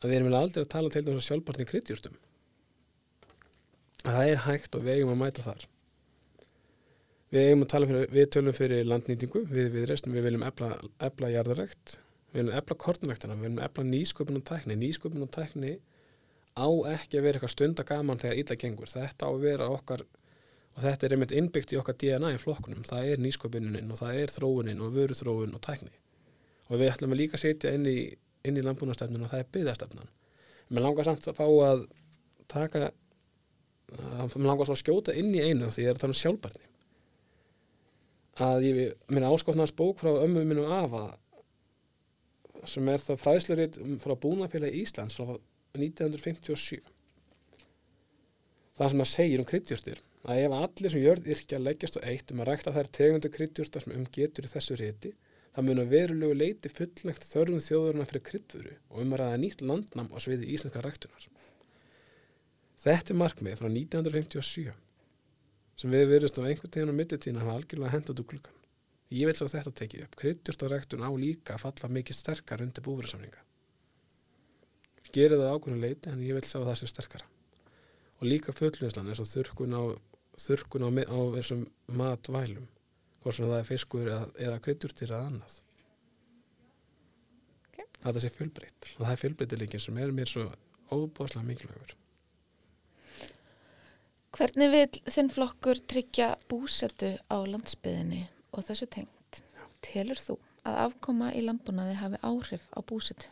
að 0.00 0.08
við 0.08 0.16
erum 0.16 0.30
eiginlega 0.30 0.46
aldrei 0.46 0.62
að 0.64 0.72
tala 0.72 0.92
til 0.94 1.02
þess 1.04 1.18
að 1.20 1.26
sjálfbarni 1.28 1.66
í 1.66 1.70
kryddjúrstum 1.72 2.16
að 4.04 4.16
það 4.16 4.30
er 4.30 4.42
hægt 4.44 4.76
og 4.76 4.84
við 4.84 4.98
eigum 4.98 5.12
að 5.14 5.20
mæta 5.20 5.44
þar. 5.44 5.66
Við 7.34 7.48
eigum 7.48 7.64
að 7.64 7.70
tala 7.72 7.90
fyrir 7.90 8.10
við 8.14 8.26
tölum 8.36 8.56
fyrir 8.56 8.88
landnýtingu 8.88 9.44
við 9.52 9.70
við 9.74 9.86
restum, 9.90 10.16
við 10.16 10.26
viljum 10.28 10.44
efla, 10.48 10.70
efla 11.08 11.32
jarðarrekt 11.32 11.96
við 12.34 12.40
viljum 12.40 12.58
efla 12.58 12.76
kornræktana, 12.84 13.36
við 13.38 13.48
viljum 13.48 13.62
efla 13.68 13.86
nýsköpun 13.88 14.40
og 14.40 14.44
tækni, 14.48 14.76
nýsköpun 14.80 15.24
og 15.24 15.32
tækni 15.34 15.72
á 16.54 16.68
ekki 16.94 17.18
að 17.18 17.26
vera 17.26 17.38
eitthvað 17.38 17.54
stundagaman 17.54 18.20
þegar 18.22 18.40
illa 18.42 18.56
gengur, 18.60 18.90
þetta 18.90 19.26
á 19.26 19.30
að 19.30 19.44
vera 19.44 19.70
okkar 19.70 20.04
og 20.74 20.82
þetta 20.82 21.06
er 21.06 21.14
einmitt 21.14 21.34
innbyggt 21.36 21.74
í 21.74 21.78
okkar 21.78 21.96
DNA 22.00 22.34
í 22.34 22.40
flokkunum, 22.42 22.84
það 22.88 23.12
er 23.12 23.22
nýsköpunin 23.22 23.92
og 23.94 24.00
það 24.00 24.20
er 24.22 24.34
þróunin 24.34 24.82
og 24.82 24.96
vöruþróun 24.96 25.54
og 25.54 25.62
tækni. 25.62 25.92
Og 26.70 26.80
við 26.80 26.90
ætlum 26.90 27.14
að 27.14 27.20
líka 27.20 27.38
setja 27.38 27.74
inn 27.76 27.86
í, 27.86 27.98
inn 28.44 28.58
í 28.58 28.64
landbúnastefnun 28.64 29.26
og 29.26 29.30
það 29.30 29.44
er 29.44 29.50
byggðastefnan. 29.54 30.12
Mér 30.72 30.86
langar 30.86 31.06
samt 31.06 31.28
að 31.30 31.38
fá 31.38 31.46
að 31.46 31.84
taka 32.50 32.88
mér 33.92 34.48
langar 34.48 34.68
svo 34.68 34.74
að 34.74 34.82
skjóta 34.82 35.14
inn 35.16 35.34
í 35.34 35.42
einu 35.42 35.68
því 35.70 35.84
ég 35.84 35.92
er 35.92 35.98
að 35.98 36.04
tala 36.04 36.14
um 36.14 36.20
sjálfbarni 36.20 36.70
að 38.44 38.64
ég, 38.66 38.78
mér 39.14 39.28
áskotnast 39.28 39.76
bók 39.78 40.00
frá 40.00 40.10
ömmu 40.24 40.42
minnum 40.42 40.72
afa 40.74 41.04
sem 42.68 42.88
er 42.88 43.02
það 43.02 43.20
fræðslurit 43.20 43.78
frá 44.02 44.14
Búnafélagi 44.18 44.82
Íslands 44.82 45.18
frá 45.20 45.36
1957 45.76 46.80
það 48.74 48.90
sem 48.90 49.04
það 49.04 49.10
segir 49.12 49.42
um 49.42 49.48
kryddjúrstir 49.50 50.02
að 50.24 50.42
ef 50.46 50.56
allir 50.58 50.94
sem 50.94 51.04
jörð 51.04 51.30
yrkja 51.34 51.60
leggjast 51.60 52.00
á 52.00 52.06
eitt 52.10 52.32
um 52.32 52.42
að 52.42 52.50
rækta 52.50 52.74
þær 52.74 52.90
tegundu 52.98 53.30
kryddjúrstar 53.34 53.84
sem 53.84 53.96
um 53.96 54.08
getur 54.16 54.48
í 54.48 54.52
þessu 54.54 54.78
riti 54.80 55.12
það 55.54 55.68
mun 55.68 55.84
að 55.84 55.92
verulegu 55.94 56.40
leiti 56.40 56.72
fullnægt 56.72 57.28
þörfum 57.28 57.62
þjóðurna 57.68 58.08
fyrir 58.08 58.26
kryddvöru 58.30 58.74
og 58.90 59.04
um 59.04 59.14
að 59.14 59.22
ræða 59.22 59.40
nýtt 59.44 59.64
landnám 59.68 60.10
á 60.10 60.18
sviði 60.24 60.50
íslenska 60.56 60.82
ræktunar 60.84 61.28
Þetta 62.84 63.14
er 63.14 63.16
markmið 63.16 63.54
frá 63.56 63.68
1957 63.70 64.72
sem 65.80 65.94
við 65.94 66.10
verðumst 66.10 66.36
á 66.36 66.44
einhvern 66.44 66.72
tíðan 66.74 66.92
á 66.92 66.98
millitíðin 66.98 67.38
að 67.38 67.46
hafa 67.46 67.54
algjörlega 67.58 67.92
hendt 67.94 68.10
út 68.12 68.20
úr 68.20 68.26
klukkan. 68.28 68.58
Ég 69.14 69.30
vil 69.30 69.34
svo 69.38 69.48
þetta 69.48 69.72
tekið 69.78 70.02
upp. 70.04 70.18
Kryddjúrtaræktun 70.20 71.06
á 71.06 71.10
líka 71.16 71.56
að 71.56 71.62
falla 71.64 71.90
mikið 71.96 72.18
sterkar 72.18 72.62
undir 72.64 72.84
búfursamlinga. 72.84 73.40
Gerir 75.16 75.40
það 75.40 75.54
ákveðinu 75.54 75.80
leiti 75.80 76.12
en 76.12 76.22
ég 76.26 76.36
vil 76.36 76.44
sjá 76.44 76.58
það 76.58 76.76
sem 76.82 76.92
sterkara. 76.92 77.30
Og 78.20 78.28
líka 78.28 78.52
fullvinslan 78.52 79.08
eins 79.08 79.22
og 79.24 79.30
þurrkun 79.32 79.78
á, 79.80 79.82
þurrkun 80.40 80.86
á, 80.86 80.90
á 81.08 81.18
þessum 81.38 81.66
matvælum 81.94 82.68
hvort 83.24 83.38
sem 83.38 83.48
það 83.48 83.58
er 83.58 83.68
fiskur 83.68 84.08
eða, 84.08 84.24
eða 84.46 84.62
kryddjúrtir 84.64 85.10
eða 85.10 85.26
annað. 85.30 85.58
Ok. 87.70 87.84
Þetta 88.04 88.22
sé 88.22 88.30
fjölbreytt. 88.34 88.88
Og 88.98 89.04
það 89.04 89.12
er 89.14 89.20
fjölbreytilíkin 89.22 89.84
sem 89.84 90.00
er 90.00 90.12
mér 90.14 90.30
svo 90.30 90.48
óbáslega 90.92 91.46
mikilvægur. 91.48 91.94
Hvernig 94.34 94.72
vil 94.72 95.12
þinn 95.14 95.30
flokkur 95.30 95.80
tryggja 95.88 96.32
búsetu 96.50 97.14
á 97.30 97.36
landsbyðinni 97.46 98.24
og 98.52 98.66
þessu 98.66 98.90
tengt? 98.90 99.40
Telur 99.84 100.18
þú 100.20 100.36
að 100.66 100.80
afkoma 100.88 101.30
í 101.36 101.44
landbúnaði 101.44 101.96
hafi 102.00 102.20
áhrif 102.26 102.68
á 102.74 102.80
búsetu? 102.82 103.30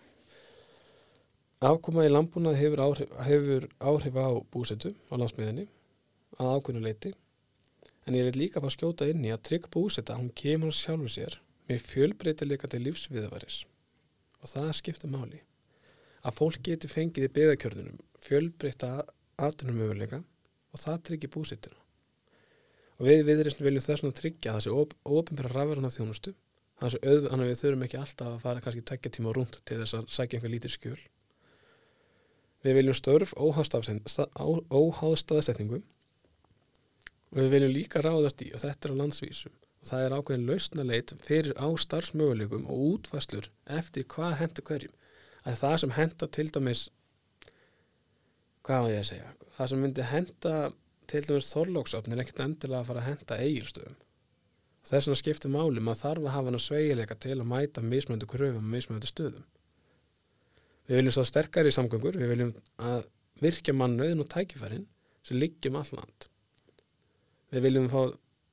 Afkoma 1.62 2.06
í 2.06 2.10
landbúnað 2.10 2.58
hefur 2.58 2.84
áhrif, 2.86 3.12
hefur 3.26 3.68
áhrif 3.82 4.18
á 4.18 4.30
búsetu 4.54 4.94
á 5.10 5.14
landsmiðinni 5.18 5.66
að 6.42 6.56
ákveðnu 6.56 6.82
leiti 6.84 7.12
en 8.06 8.16
ég 8.18 8.26
vil 8.28 8.40
líka 8.44 8.62
fá 8.62 8.68
skjóta 8.74 9.08
inn 9.10 9.24
í 9.24 9.32
að 9.34 9.44
trygg 9.48 9.68
búseta 9.72 10.18
hún 10.18 10.32
kemur 10.38 10.74
sjálfu 10.74 11.10
sér 11.14 11.38
með 11.70 11.84
fjölbreytileika 11.90 12.70
til 12.70 12.82
lífsviðavaris 12.86 13.62
og 14.42 14.50
það 14.50 14.72
skiptir 14.78 15.12
máli. 15.12 15.42
Að 16.26 16.36
fólk 16.38 16.64
geti 16.66 16.90
fengið 16.90 17.28
í 17.28 17.34
byggðakjörnunum 17.36 18.00
fjölbreyta 18.22 18.90
aftunum 19.42 19.78
möguleika 19.78 20.22
og 20.72 20.82
það 20.82 21.04
tryggir 21.08 21.32
búsittuna 21.34 21.78
og 22.98 23.08
við 23.08 23.24
viðreysn 23.26 23.64
viljum 23.66 23.82
þess 23.82 24.04
að 24.06 24.18
tryggja 24.18 24.52
þessi 24.56 24.72
ofinbæra 24.72 25.50
rafverðan 25.50 25.88
af 25.88 25.96
þjónustu. 25.96 26.34
Þannig 26.82 27.32
að 27.34 27.48
við 27.48 27.58
þurfum 27.60 27.84
ekki 27.86 27.98
alltaf 27.98 28.28
að 28.28 28.44
fara 28.44 28.62
kannski 28.62 28.84
tekja 28.86 29.10
tíma 29.16 29.32
rúnt 29.34 29.58
til 29.66 29.78
þess 29.80 29.96
að 29.98 30.06
sækja 30.14 30.38
einhver 30.38 30.52
lítið 30.52 30.74
skjöl. 30.76 31.00
Við 32.62 32.78
viljum 32.78 32.98
störf 32.98 33.34
óháð 33.34 33.66
staðsetningum 35.18 35.82
og 37.32 37.38
við 37.40 37.52
viljum 37.54 37.74
líka 37.74 38.02
ráðast 38.04 38.42
í 38.44 38.50
og 38.52 38.62
þetta 38.62 38.88
er 38.88 38.94
á 38.94 39.00
landsvísum 39.00 39.54
og 39.56 39.88
það 39.88 40.04
er 40.04 40.16
ákveðin 40.16 40.48
lausnaleit 40.50 41.14
fyrir 41.24 41.56
á 41.58 41.68
starfsmöguleikum 41.84 42.68
og 42.70 42.82
útfæslur 42.92 43.48
eftir 43.78 44.06
hvað 44.12 44.36
hendur 44.42 44.66
hverjum. 44.68 44.94
Að 45.42 45.58
það 45.58 45.76
sem 45.82 45.94
henda 45.96 46.28
til 46.36 46.48
dæmis 46.54 46.82
hvað 48.62 48.84
var 48.84 48.92
ég 48.92 49.02
að 49.02 49.10
segja 49.10 49.32
það 49.56 49.72
sem 49.72 49.82
myndi 49.82 50.06
henda 50.12 50.54
til 51.10 51.24
dæmis 51.26 51.50
þorlóksöfn 51.50 52.14
er 52.14 52.22
ekkert 52.22 52.44
endilega 52.44 52.84
að 52.84 52.90
fara 52.92 53.02
að 53.02 53.08
henda 53.10 53.40
eigilstöðum 53.42 53.98
þess 54.86 55.08
vegna 55.08 55.18
skiptir 55.18 55.52
máli 55.52 55.82
maður 55.82 56.02
þarf 56.02 56.26
að 56.26 56.34
hafa 56.36 56.50
hann 56.50 56.58
að 56.58 56.64
sveigileika 56.66 57.16
til 57.22 57.36
að 57.38 57.50
mæta 57.52 57.84
mismöndu 57.86 58.28
kröfum 58.30 58.64
og 58.64 58.72
mismöndu 58.72 59.10
stöðum. 59.10 59.44
Við 60.88 60.98
viljum 60.98 61.14
svo 61.14 61.24
sterkar 61.26 61.68
í 61.68 61.74
samgöngur 61.74 62.18
við 62.18 62.32
viljum 62.32 62.52
að 62.82 63.04
virkja 63.42 63.74
mannauðin 63.78 64.24
og 64.24 64.30
tækifærin 64.32 64.88
sem 65.26 65.38
liggjum 65.38 65.78
alland 65.78 66.26
við 67.52 67.66
viljum 67.66 67.88
fá 67.92 68.00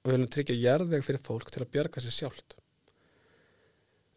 við 0.06 0.14
viljum 0.14 0.32
tryggja 0.34 0.56
jarðveg 0.56 1.06
fyrir 1.06 1.24
fólk 1.26 1.52
til 1.52 1.64
að 1.64 1.72
bjarga 1.74 2.04
sér 2.04 2.16
sjálft. 2.16 2.56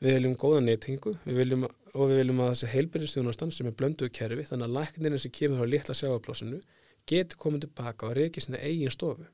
Við 0.02 0.16
viljum 0.18 0.38
góða 0.38 0.62
neytingu 0.66 1.14
og 1.14 2.08
við 2.10 2.18
viljum 2.18 2.42
að 2.42 2.54
þessi 2.54 2.70
heilbyrjastjónastan 2.72 3.52
sem 3.54 3.68
er 3.70 3.76
blönduð 3.78 4.12
kerfi 4.14 4.46
þannig 4.48 4.68
að 4.68 4.76
læknirinn 4.78 5.22
sem 5.22 5.34
kemur 5.34 5.62
frá 5.62 5.70
litla 5.70 5.96
sjáaplásinu 5.98 6.60
getur 7.08 7.38
komið 7.44 7.66
tilbaka 7.66 8.08
og 8.08 8.16
reykja 8.18 8.46
sína 8.46 8.62
eigin 8.62 8.94
stofu. 8.94 9.26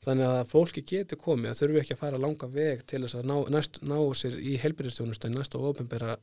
Þannig 0.00 0.30
að 0.32 0.44
fólki 0.50 0.84
getur 0.86 1.18
komið 1.20 1.50
að 1.50 1.58
þurfu 1.60 1.80
ekki 1.82 1.96
að 1.96 2.02
fara 2.02 2.20
langa 2.20 2.46
veg 2.50 2.84
til 2.88 3.02
þess 3.04 3.18
að 3.18 3.26
ná, 3.30 3.36
næst, 3.52 3.82
ná 3.84 3.98
sér 4.16 4.38
í 4.38 4.54
heilbyrjastjónastan 4.62 5.34
næsta 5.36 5.60
ofinbæra 5.60 6.16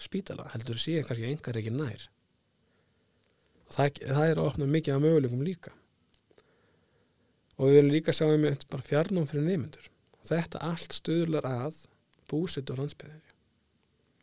spítala 0.00 0.48
heldur 0.52 0.78
síðan 0.80 1.06
kannski 1.08 1.30
engar 1.30 1.58
ekki 1.60 1.72
nær 1.74 2.08
það, 3.70 4.00
það 4.02 4.26
er 4.26 4.40
að 4.40 4.48
opna 4.48 4.68
mikið 4.70 4.96
af 4.96 5.02
möguleikum 5.04 5.44
líka 5.46 5.74
og 7.56 7.68
við 7.68 7.78
viljum 7.78 7.94
líka 7.94 8.14
sjá 8.16 8.26
um 8.28 8.46
bara 8.70 8.88
fjarnám 8.88 9.28
fyrir 9.30 9.46
nefnendur 9.48 9.90
þetta 10.24 10.62
allt 10.64 10.96
stuðlar 10.96 11.46
að 11.48 11.84
búsitt 12.30 12.70
og 12.72 12.80
landsbyðinni 12.80 13.34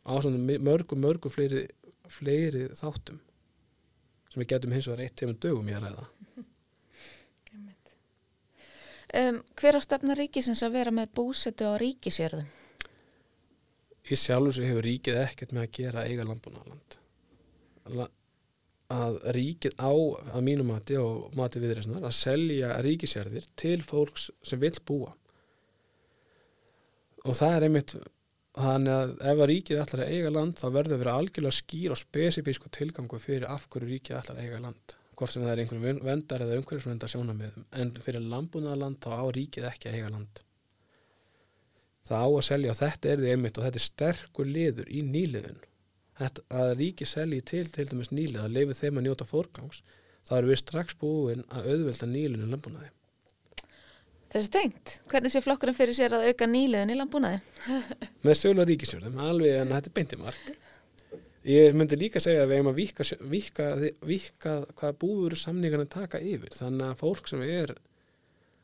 á 0.02 0.12
svona 0.18 0.58
mörgu, 0.58 0.96
mörgu 0.98 1.30
fleiri, 1.30 1.66
fleiri 2.10 2.66
þáttum. 2.74 3.20
Sem 4.32 4.42
við 4.42 4.48
getum 4.54 4.74
hins 4.74 4.88
vegar 4.88 5.04
eitt 5.04 5.16
tegum 5.20 5.38
dögum 5.38 5.70
í 5.70 5.76
að 5.78 5.86
ræða. 5.88 6.08
Um, 9.12 9.42
Hver 9.60 9.76
á 9.76 9.80
stefna 9.84 10.14
ríkisins 10.16 10.62
að 10.64 10.78
vera 10.78 10.92
með 10.96 11.10
búsittu 11.18 11.66
á 11.68 11.76
ríkisjörðum? 11.76 12.46
Í 14.08 14.16
sjálfur 14.16 14.54
sem 14.56 14.64
hefur 14.64 14.86
ríkið 14.88 15.18
ekkert 15.20 15.52
með 15.52 15.66
að 15.66 15.74
gera 15.76 16.04
eiga 16.08 16.24
landbúnaðaland 16.24 16.96
að 18.92 19.18
ríkið 19.36 19.76
á 19.80 19.92
að 19.92 20.44
mínu 20.46 20.66
mati 20.68 20.96
og 21.00 21.34
mati 21.38 21.62
viðreysnar 21.62 22.04
að 22.04 22.16
selja 22.18 22.72
ríkisjörðir 22.84 23.46
til 23.58 23.78
fólks 23.86 24.30
sem 24.46 24.60
vil 24.62 24.74
búa. 24.88 25.12
Og 27.22 27.38
það 27.38 27.56
er 27.56 27.66
einmitt 27.68 27.94
þannig 28.58 28.92
að 28.92 29.12
ef 29.32 29.38
að 29.40 29.48
ríkið 29.50 29.82
ætlar 29.82 30.04
að 30.04 30.14
eiga 30.16 30.32
land 30.34 30.58
þá 30.60 30.66
verður 30.74 30.96
að 30.96 31.02
vera 31.04 31.16
algjörlega 31.20 31.58
skýr 31.58 31.94
og 31.94 32.00
spesifísku 32.00 32.72
tilgangu 32.74 33.20
fyrir 33.22 33.48
af 33.48 33.68
hverju 33.72 33.88
ríkið 33.88 34.18
ætlar 34.18 34.38
að 34.38 34.48
eiga 34.48 34.62
land. 34.66 34.96
Hvort 35.16 35.34
sem 35.34 35.44
það 35.44 35.52
er 35.52 35.62
einhverjum 35.62 36.06
vendar 36.06 36.44
eða 36.44 36.58
umhverjusvendar 36.60 37.12
sjónamiðum 37.12 37.66
en 37.80 37.92
fyrir 38.02 38.24
landbúnaðaland 38.32 38.98
þá 39.04 39.12
á 39.22 39.26
ríkið 39.36 39.68
ekki 39.70 39.88
að 39.90 39.98
eiga 39.98 40.14
land. 40.16 40.42
Það 42.02 42.24
á 42.26 42.28
að 42.28 42.46
selja 42.48 42.72
og 42.72 42.80
þetta 42.80 43.12
er 43.12 43.20
því 43.22 43.34
einmitt 43.36 43.58
og 43.58 43.66
þetta 43.68 43.78
er 43.78 43.86
sterkur 43.86 44.48
liður 44.48 44.88
í 44.90 45.04
nýliðun 45.06 45.60
þetta, 46.22 46.46
að 46.62 46.72
ríkið 46.80 47.12
selji 47.12 47.44
til 47.52 47.66
til 47.74 47.86
dæmis 47.90 48.12
nýlið 48.14 48.42
að 48.44 48.56
lefi 48.56 48.78
þeim 48.80 48.98
að 48.98 49.06
njóta 49.08 49.28
fórgangs 49.28 49.84
þá 50.22 50.34
erum 50.38 50.52
við 50.52 50.60
strax 50.62 50.98
búin 50.98 51.46
að 51.50 51.70
auðvelda 51.74 52.10
nýliðun 52.10 52.52
landbúnaði 52.56 52.92
Þessi 54.32 54.48
tengt, 54.48 54.92
hvernig 55.12 55.32
sé 55.34 55.42
flokkurinn 55.44 55.76
fyrir 55.76 55.92
sér 55.92 56.14
að 56.16 56.30
auka 56.30 56.46
nýliðin 56.48 56.94
í 56.94 56.96
landbúnaði? 56.96 57.40
Með 58.24 58.38
sögulega 58.38 58.68
ríkisjörðum, 58.70 59.18
alveg 59.20 59.58
en 59.60 59.74
þetta 59.74 59.90
er 59.90 59.94
beintimark. 59.98 60.46
Ég 61.52 61.76
myndi 61.76 61.98
líka 62.00 62.22
segja 62.22 62.46
að 62.46 62.48
við 62.48 62.60
hefum 62.60 62.70
að 62.70 62.78
vika, 62.78 63.06
vika, 63.28 63.66
vika 64.08 64.54
hvað 64.78 64.96
búur 65.02 65.36
samningarna 65.36 65.84
taka 65.90 66.20
yfir. 66.22 66.54
Þannig 66.56 66.86
að 66.86 67.02
fólk 67.02 67.28
sem 67.28 67.44
er 67.44 67.74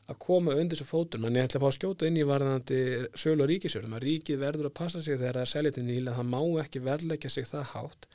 að 0.09 0.17
koma 0.23 0.55
undir 0.57 0.79
þessu 0.79 0.87
fótum, 0.89 1.25
en 1.27 1.37
ég 1.37 1.45
ætla 1.45 1.59
að 1.59 1.63
fá 1.63 1.69
að 1.69 1.75
skjóta 1.77 2.07
inn 2.09 2.17
í 2.17 2.25
varðandi 2.25 2.79
sögulega 3.13 3.49
ríkisjörðum, 3.51 3.95
að 3.97 4.05
ríkið 4.07 4.41
verður 4.41 4.69
að 4.69 4.75
passa 4.79 5.03
sig 5.05 5.19
þegar 5.19 5.37
það 5.37 5.45
er 5.45 5.51
seljið 5.53 5.75
til 5.75 5.85
nýla, 5.85 6.15
það 6.17 6.29
má 6.31 6.41
ekki 6.63 6.81
verðleika 6.87 7.29
sig 7.29 7.47
það 7.49 7.67
hátt 7.73 8.07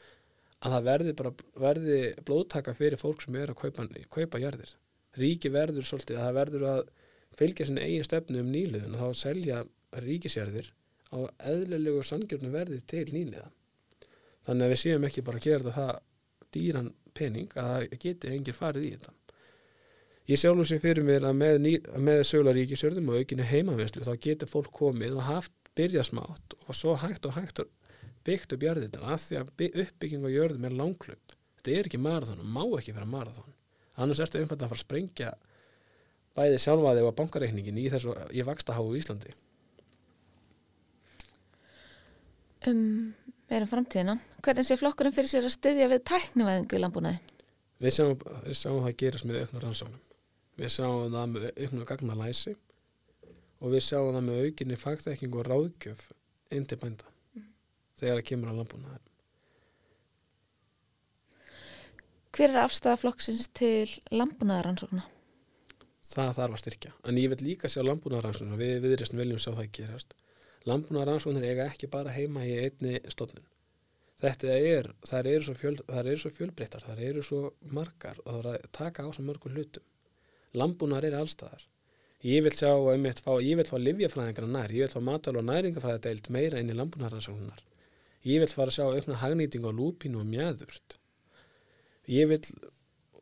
að 0.64 0.74
það 0.74 0.87
verði, 0.88 1.14
bara, 1.18 1.33
verði 1.61 1.98
blóðtaka 2.24 2.74
fyrir 2.74 3.00
fólk 3.00 3.24
sem 3.24 3.37
er 3.37 3.52
að 3.52 3.61
kaupa, 3.61 3.87
kaupa 4.16 4.40
jarðir. 4.40 4.72
Ríki 5.20 5.52
verður 5.54 5.87
svolítið 5.87 6.18
að 6.18 6.24
það 6.24 6.38
verður 6.38 6.64
að 6.70 6.80
fylgja 7.38 7.66
sinni 7.68 7.85
eigin 7.85 8.07
stefnu 8.09 8.40
um 8.40 8.50
nýliðun 8.50 8.96
og 8.96 9.02
þá 9.02 9.20
selja 9.20 9.61
ríkisjærðir 10.04 10.70
á 11.14 11.18
eðlilegu 11.52 12.00
og 12.00 12.09
sangjörnum 12.09 12.54
verði 12.54 12.80
til 12.90 13.04
nýliða. 13.12 13.50
Þannig 14.46 14.66
að 14.66 14.72
við 14.74 14.80
séum 14.83 15.07
ekki 15.09 15.24
bara 15.26 15.40
að 15.40 15.46
gera 15.48 15.74
það 15.76 15.92
dýran 16.54 16.90
pening 17.14 17.54
að 17.61 17.70
það 17.70 18.00
geti 18.07 18.33
engir 18.33 18.57
farið 18.57 18.88
í 18.88 18.94
þetta. 18.96 19.14
Ég 20.24 20.40
sjálf 20.40 20.64
sér 20.68 20.80
fyrir 20.80 21.04
mér 21.04 21.26
að 21.28 21.37
með, 21.37 21.66
með 22.00 22.22
sögulega 22.24 22.56
ríkisjörðum 22.56 23.10
og 23.12 23.20
aukinni 23.20 23.44
heimavinslu 23.44 24.06
þá 24.06 24.14
getur 24.24 24.48
fólk 24.48 24.70
komið 24.72 25.18
og 25.18 25.26
haft 25.28 25.52
byrja 25.76 26.04
smátt 26.06 26.56
og 26.64 26.76
svo 26.78 26.94
hægt 26.96 27.26
og 27.28 27.37
hægt 27.37 27.60
byggt 28.24 28.54
upp 28.56 28.64
jörðina 28.64 29.02
að 29.12 29.26
því 29.26 29.40
að 29.40 29.80
uppbygging 29.82 30.24
á 30.24 30.30
jörðum 30.32 30.64
er 30.64 30.78
langklöp. 30.78 31.34
Þetta 31.58 31.74
er 31.74 31.88
ekki 31.90 32.00
marathón 32.00 32.40
og 32.40 32.48
má 32.48 32.62
ekki 32.78 32.94
vera 32.96 33.08
marathón. 33.08 33.52
Annars 34.00 34.22
ertu 34.24 34.40
einfalda 34.40 34.64
að 34.64 34.72
fara 34.72 34.80
að 34.80 34.87
sprengja 34.87 35.34
bæði 36.34 36.62
sjálfaði 36.62 37.04
og 37.04 37.16
bankareikningin 37.18 37.82
í 37.82 37.90
þessu 37.92 38.14
í 38.32 38.46
vakstaháu 38.46 38.94
í 38.94 39.02
Íslandi 39.02 39.34
Um, 42.64 43.12
við 43.44 43.58
erum 43.58 43.68
framtíðina 43.68 44.12
hvernig 44.40 44.64
sé 44.64 44.78
flokkurinn 44.80 45.12
fyrir 45.12 45.28
sér 45.28 45.44
að 45.44 45.52
styðja 45.52 45.88
við 45.90 45.98
tæknivæðingu 46.08 46.78
í 46.78 46.80
landbúnaði? 46.80 47.18
Við 47.84 47.96
sjáum, 47.98 48.14
við 48.46 48.56
sjáum 48.56 48.78
það 48.87 48.94
gerast 49.02 49.26
með 49.28 49.40
auknar 49.42 49.66
rannsóknum 49.66 50.13
við 50.60 50.74
sjáum 50.76 51.14
það 51.14 51.32
með 51.34 51.48
auknar 51.52 51.88
gagnalæsi 51.90 52.54
og 53.60 53.74
við 53.74 53.86
sjáum 53.88 54.12
það 54.14 54.28
með 54.28 54.44
aukinni 54.44 54.78
fagþekking 54.84 55.40
og 55.40 55.48
ráðgjöf 55.48 56.06
inn 56.54 56.68
til 56.68 56.78
bænda 56.82 57.10
mm. 57.34 57.48
þegar 58.00 58.20
það 58.20 58.28
kemur 58.30 58.54
á 58.54 58.58
landbúnaði 58.60 59.02
Hver 62.34 62.50
er 62.50 62.64
afstæða 62.64 62.98
flokksins 62.98 63.46
til 63.54 63.90
landbúnaðarannsókna? 64.10 65.04
það 66.04 66.36
þarf 66.36 66.56
að 66.56 66.60
styrkja. 66.62 66.92
En 67.08 67.18
ég 67.18 67.32
vil 67.32 67.40
líka 67.46 67.70
sjá 67.70 67.82
landbúnaðaransóknir 67.84 68.56
og 68.56 68.60
við 68.60 68.74
viðreysn 68.84 69.20
viljum 69.20 69.40
sjá 69.40 69.52
það 69.54 69.70
gerast. 69.78 70.14
Landbúnaðaransóknir 70.68 71.46
eiga 71.48 71.68
ekki 71.70 71.90
bara 71.92 72.12
heima 72.14 72.44
í 72.46 72.54
einni 72.64 72.98
stofnun. 73.12 73.46
Þetta 74.20 74.52
er, 74.56 74.90
það 75.04 75.30
eru 75.32 75.46
svo, 75.46 75.54
fjöl, 75.58 75.78
svo 76.20 76.30
fjölbreyttar, 76.32 76.84
það 76.86 77.02
eru 77.08 77.24
svo 77.24 77.40
margar 77.74 78.20
og 78.24 78.30
það 78.30 78.50
er 78.54 78.66
að 78.66 78.70
taka 78.78 79.04
á 79.04 79.08
svo 79.12 79.24
mörgum 79.26 79.56
hlutum. 79.56 79.84
Landbúnaðar 80.54 81.08
eru 81.10 81.22
allstaðar. 81.22 81.64
Ég 82.24 82.44
vil 82.46 82.54
sjá, 82.56 82.70
ég 83.44 83.58
vil 83.58 83.68
fá 83.68 83.76
livjafræðingarna 83.76 84.60
nær, 84.60 84.72
ég 84.72 84.86
vil 84.86 84.94
fá 84.94 85.00
matal- 85.04 85.36
og 85.36 85.44
næringafræðadeild 85.44 86.30
meira 86.32 86.60
inn 86.62 86.72
í 86.72 86.76
landbúnaðaransóknar. 86.78 87.64
Ég 88.24 88.40
vil 88.40 88.48
fara 88.48 88.72
að 88.72 88.78
sjá 88.78 88.86
aukna 88.88 89.20
hagnýting 89.20 89.66
á 89.68 89.72
lúpínu 89.76 90.22
og 90.22 90.30
mjæðurt. 90.30 90.96
Ég 92.08 92.30
vil 92.30 92.40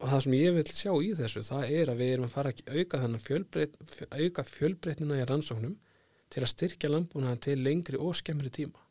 og 0.02 0.10
það 0.10 0.22
sem 0.24 0.34
ég 0.34 0.54
vil 0.56 0.64
sjá 0.74 0.92
í 0.98 1.10
þessu 1.18 1.42
það 1.46 1.74
er 1.78 1.90
að 1.92 2.00
við 2.02 2.12
erum 2.12 2.26
að 2.26 2.34
fara 2.34 2.52
að 2.52 2.78
auka 2.78 3.00
þannig 3.02 3.24
fjölbreyt, 3.26 3.76
auka 4.10 4.44
fjölbreytnina 4.48 5.18
í 5.20 5.26
rannsóknum 5.30 5.76
til 6.32 6.42
að 6.42 6.52
styrkja 6.54 6.90
landbúnaðan 6.90 7.42
til 7.46 7.58
lengri 7.62 8.00
og 8.00 8.16
skemmri 8.18 8.50
tíma 8.50 8.82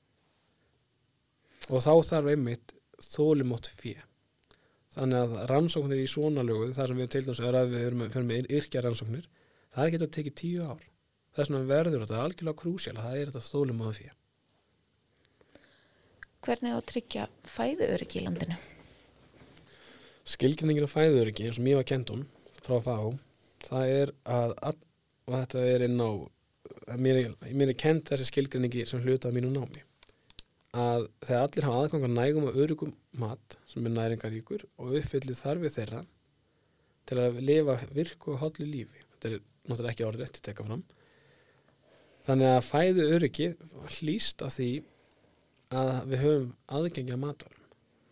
og 1.68 1.84
þá 1.84 1.92
þarf 2.08 2.32
einmitt 2.32 2.74
þólimótt 3.12 3.72
fyrir 3.76 4.08
þannig 4.96 5.20
að 5.24 5.36
rannsóknir 5.52 6.02
í 6.04 6.08
svona 6.12 6.44
lögu 6.46 6.72
þar 6.76 6.92
sem 6.92 7.00
við 7.02 7.10
til 7.14 7.24
dæmis 7.28 7.40
er 7.48 7.58
að 7.62 7.70
við 7.76 7.86
erum 7.88 8.06
fyrir 8.12 8.28
með 8.32 8.50
yrkja 8.58 8.82
rannsóknir 8.86 9.28
það 9.72 9.84
er 9.86 9.92
ekki 9.92 10.02
að 10.02 10.12
tekið 10.18 10.36
tíu 10.42 10.66
ár. 10.68 10.82
Það 11.32 11.42
er 11.44 11.48
svona 11.48 11.70
verður 11.70 12.02
og 12.04 12.10
það 12.10 12.18
er 12.18 12.26
algjörlega 12.26 12.60
krúsjál 12.62 12.98
það 13.00 13.16
er 13.22 13.30
þetta 13.32 13.44
þólimótt 13.48 13.98
fyrir 14.02 14.18
Hvernig 16.42 16.74
á 16.74 16.78
að 16.82 16.88
tryggja 16.90 17.26
fæðuöryggi 17.56 18.20
í 18.20 18.26
landinu? 18.26 18.58
skilgjörningin 20.32 20.86
af 20.86 20.94
fæðuröryggi 20.96 21.48
eins 21.48 21.58
og 21.60 21.66
mér 21.66 21.80
var 21.80 21.88
kendum 21.90 22.26
frá 22.62 22.76
FAO 22.86 23.14
það 23.66 23.94
er 23.96 24.12
að, 24.30 24.54
og 25.28 25.34
þetta 25.38 25.64
er 25.72 25.86
inn 25.88 25.98
á 26.02 26.10
mér, 27.02 27.22
er- 27.24 27.56
mér 27.58 27.72
er 27.74 27.78
kent 27.80 28.10
þessi 28.12 28.28
skilgrinningi 28.30 28.86
sem 28.90 29.02
hluta 29.02 29.30
af 29.30 29.36
mínu 29.36 29.50
námi. 29.54 29.82
Að 30.78 31.08
þegar 31.26 31.42
allir 31.48 31.68
hafa 31.68 31.82
aðgang 31.86 32.06
að 32.08 32.14
nægum 32.16 32.48
og 32.50 32.60
örugum 32.64 32.94
mat 33.20 33.58
sem 33.70 33.86
er 33.86 33.96
næringaríkur 33.96 34.66
og 34.80 34.98
uppfyllir 35.00 35.38
þarfið 35.38 35.78
þeirra 35.78 36.02
til 37.10 37.20
að 37.20 37.40
lifa 37.44 37.78
virku 37.92 38.36
og 38.36 38.42
hállu 38.44 38.68
lífi. 38.68 39.04
Þetta 39.14 39.30
er 39.30 39.38
náttúrulega 39.42 39.94
ekki 39.94 40.08
orðið 40.08 40.28
eftir 40.28 40.46
teka 40.48 40.66
fram. 40.68 40.84
Þannig 42.28 42.52
að 42.54 42.68
fæðu 42.68 43.08
öryggi 43.18 43.50
hlýst 43.98 44.44
af 44.46 44.56
því 44.56 44.70
að 45.76 45.92
við 46.12 46.24
höfum 46.26 46.50
aðgengi 46.78 47.16
að 47.16 47.24
matvarum 47.26 47.68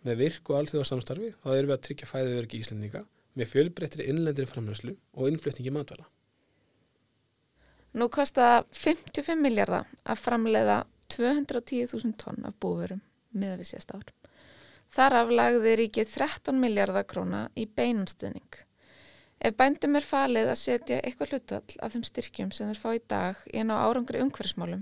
með 0.07 0.21
virku 0.23 0.53
og 0.53 0.61
alþjóðarsamstarfi 0.61 1.33
þá 1.43 1.49
erum 1.53 1.71
við 1.71 1.75
að 1.75 1.83
tryggja 1.87 2.09
fæðu 2.09 2.37
öryggi 2.39 2.61
íslendinga 2.63 3.03
með 3.39 3.51
fjölbreyttri 3.53 4.07
innlendri 4.09 4.47
framlæslu 4.49 4.95
og 4.95 5.29
innflutningi 5.29 5.73
matvæla. 5.75 6.07
Nú 7.99 8.07
kosta 8.13 8.63
55 8.75 9.39
miljardar 9.41 9.89
að 10.05 10.23
framleiða 10.23 10.79
210.000 11.09 12.15
tonn 12.21 12.45
af 12.45 12.57
búverum 12.61 13.01
miða 13.33 13.57
við 13.59 13.71
síðast 13.71 13.95
ár. 13.95 14.07
Þar 14.89 15.17
af 15.19 15.33
lagði 15.39 15.75
ríkið 15.83 16.15
13 16.15 16.57
miljardar 16.59 17.05
króna 17.09 17.43
í 17.59 17.67
beinunstuðning. 17.67 18.63
Ef 19.39 19.55
bændum 19.55 19.95
er 19.95 20.05
falið 20.05 20.49
að 20.51 20.59
setja 20.59 20.97
eitthvað 21.03 21.35
hlutvall 21.35 21.77
af 21.79 21.93
þeim 21.93 22.07
styrkjum 22.07 22.49
sem 22.55 22.71
þeir 22.71 22.81
fá 22.81 22.89
í 22.97 23.03
dag 23.07 23.45
í 23.53 23.61
en 23.61 23.71
á 23.71 23.77
árangri 23.85 24.23
umhverfsmálum, 24.25 24.81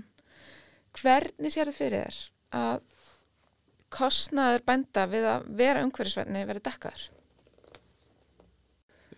hvernig 0.98 1.54
sér 1.54 1.70
það 1.70 1.78
fyrir 1.78 2.08
þér 2.08 2.24
að 2.58 2.80
kostnaður 3.94 4.66
bænda 4.66 5.06
við 5.12 5.28
að 5.36 5.46
vera 5.60 5.84
umhverfisverðni 5.86 6.48
verið 6.48 6.66
dekkaður? 6.66 7.06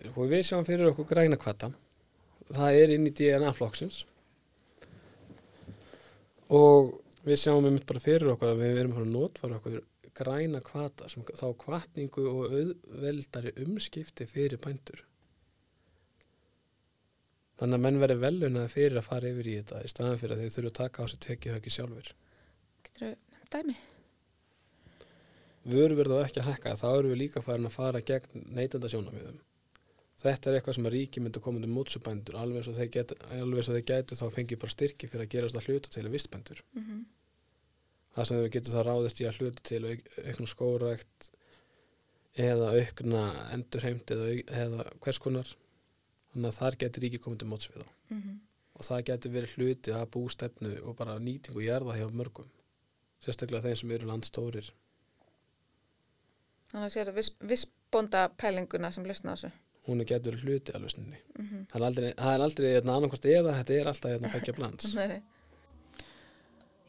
og 0.09 0.31
við 0.31 0.47
sjáum 0.49 0.65
fyrir 0.65 0.91
okkur 0.91 1.09
græna 1.09 1.37
kvata 1.41 1.71
það 2.51 2.79
er 2.83 2.95
inn 2.95 3.09
í 3.09 3.13
DNA 3.15 3.53
flokksins 3.57 4.03
og 6.51 6.95
við 7.27 7.43
sjáum 7.43 7.69
einmitt 7.69 7.87
bara 7.89 8.03
fyrir 8.03 8.33
okkur 8.33 8.55
að 8.55 8.63
við 8.65 8.81
erum 8.83 8.97
að 8.97 9.11
notfara 9.13 9.59
okkur 9.61 9.83
græna 10.17 10.61
kvata 10.65 11.09
sem 11.09 11.25
þá 11.29 11.47
kvatningu 11.65 12.27
og 12.31 12.57
auðveldari 12.57 13.55
umskipti 13.65 14.27
fyrir 14.31 14.61
bændur 14.63 15.05
þannig 17.61 17.77
að 17.77 17.85
menn 17.85 18.01
verði 18.01 18.19
velunaði 18.25 18.73
fyrir 18.73 19.01
að 19.01 19.09
fara 19.11 19.31
yfir 19.35 19.53
í 19.53 19.57
þetta 19.61 19.85
í 19.85 19.93
staðan 19.93 20.21
fyrir 20.23 20.37
að 20.37 20.43
þeir 20.43 20.55
þurfu 20.57 20.73
að 20.73 20.79
taka 20.81 21.05
á 21.05 21.07
sig 21.13 21.23
tekið 21.27 21.57
höggi 21.57 21.75
sjálfur 21.77 22.13
Getur 22.87 23.15
þú 23.21 23.51
dæmi? 23.55 23.77
vöruverð 25.71 26.17
og 26.17 26.25
ekki 26.25 26.41
að 26.41 26.51
hækka 26.55 26.75
þá 26.81 26.89
erum 26.91 27.13
við 27.13 27.23
líka 27.25 27.45
farin 27.45 27.69
að 27.69 27.77
fara 27.77 28.01
gegn 28.01 28.45
neytenda 28.57 28.89
sjónamiðum 28.89 29.41
þetta 30.21 30.51
er 30.51 30.59
eitthvað 30.59 30.77
sem 30.77 30.89
að 30.89 30.95
ríki 30.97 31.23
myndi 31.23 31.41
að 31.41 31.47
koma 31.47 31.63
um 31.65 31.75
mótsubændur 31.77 32.39
alveg 32.41 32.65
svo 32.65 32.75
þeir 32.77 32.91
getu, 32.97 33.17
alveg 33.37 33.67
svo 33.67 33.77
þeir 33.77 33.87
getu 33.91 34.19
þá 34.19 34.27
fengið 34.35 34.61
bara 34.63 34.75
styrki 34.75 35.09
fyrir 35.09 35.27
að 35.27 35.33
gerast 35.35 35.61
að 35.61 35.69
hluta 35.69 35.93
til 35.93 36.09
vistbændur 36.13 36.63
Mm 36.73 36.83
-hmm. 36.83 37.05
Það 38.17 38.25
sem 38.31 38.41
við 38.43 38.51
getum 38.57 38.75
þá 38.75 38.83
ráðist 38.89 39.21
í 39.21 39.27
að 39.29 39.39
hluta 39.41 39.63
til 39.71 39.83
auk, 39.91 40.01
aukna 40.27 40.47
skórækt 40.47 41.31
eða 42.41 42.69
aukna 42.81 43.23
endurheimt 43.55 44.11
eða, 44.15 44.29
eða 44.65 44.87
hvers 45.01 45.19
konar 45.19 45.49
þannig 46.33 46.49
að 46.53 46.59
þar 46.61 46.77
getur 46.85 47.03
ríki 47.07 47.19
komið 47.23 47.39
til 47.45 47.49
móts 47.53 47.71
við 47.71 47.83
þá 47.83 47.89
Mhm. 48.11 48.41
og 48.75 48.83
það 48.87 49.05
getur 49.11 49.31
verið 49.35 49.55
hluti 49.57 49.93
að 49.95 50.07
bústefnu 50.15 50.71
og 50.83 50.97
bara 50.97 51.19
nýtingu 51.19 51.63
jarða 51.63 51.95
hjá 51.99 52.07
mörgum 52.11 52.49
sérstaklega 53.23 53.63
þeim 53.69 53.77
sem 53.77 53.91
eru 53.91 54.07
landstórir 54.07 54.71
Þannig 56.71 56.87
að 56.87 56.95
sér 56.95 57.09
viss, 57.15 57.31
vissbónda 57.43 58.29
pælinguna 58.39 58.91
sem 58.95 59.05
lysna 59.07 59.35
á 59.35 59.37
þessu. 59.37 59.51
hún 59.89 60.01
er 60.01 60.05
getur 60.11 60.37
hluti 60.39 60.73
að 60.75 60.83
lausninni 60.85 61.19
Mm 61.39 61.47
-hmm. 61.47 61.67
það 61.73 61.81
er 61.81 61.87
aldrei, 61.87 62.13
það 62.15 62.35
er 62.35 62.41
aldrei 62.47 62.69
hérna, 62.75 62.97
annarkvort 62.97 63.25
eða 63.25 63.55
þetta 63.59 63.75
er 63.81 63.87
alltaf 63.89 64.11
hérna 64.11 64.33
begja 64.33 64.53
blands 64.55 64.95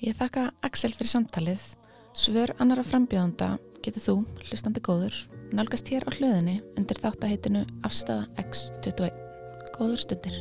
Ég 0.01 0.15
þakka 0.17 0.47
Axel 0.65 0.95
fyrir 0.97 1.11
samtalið. 1.11 1.61
Svör 2.17 2.55
annara 2.57 2.81
frambjöðanda 2.81 3.51
getur 3.85 4.01
þú, 4.01 4.15
hlustandi 4.47 4.81
góður, 4.81 5.13
nálgast 5.53 5.91
hér 5.93 6.07
á 6.09 6.11
hlöðinni 6.15 6.55
undir 6.73 6.97
þáttaheitinu 7.03 7.61
Afstæða 7.85 8.25
X21. 8.41 9.21
Góður 9.77 10.01
stundir. 10.01 10.39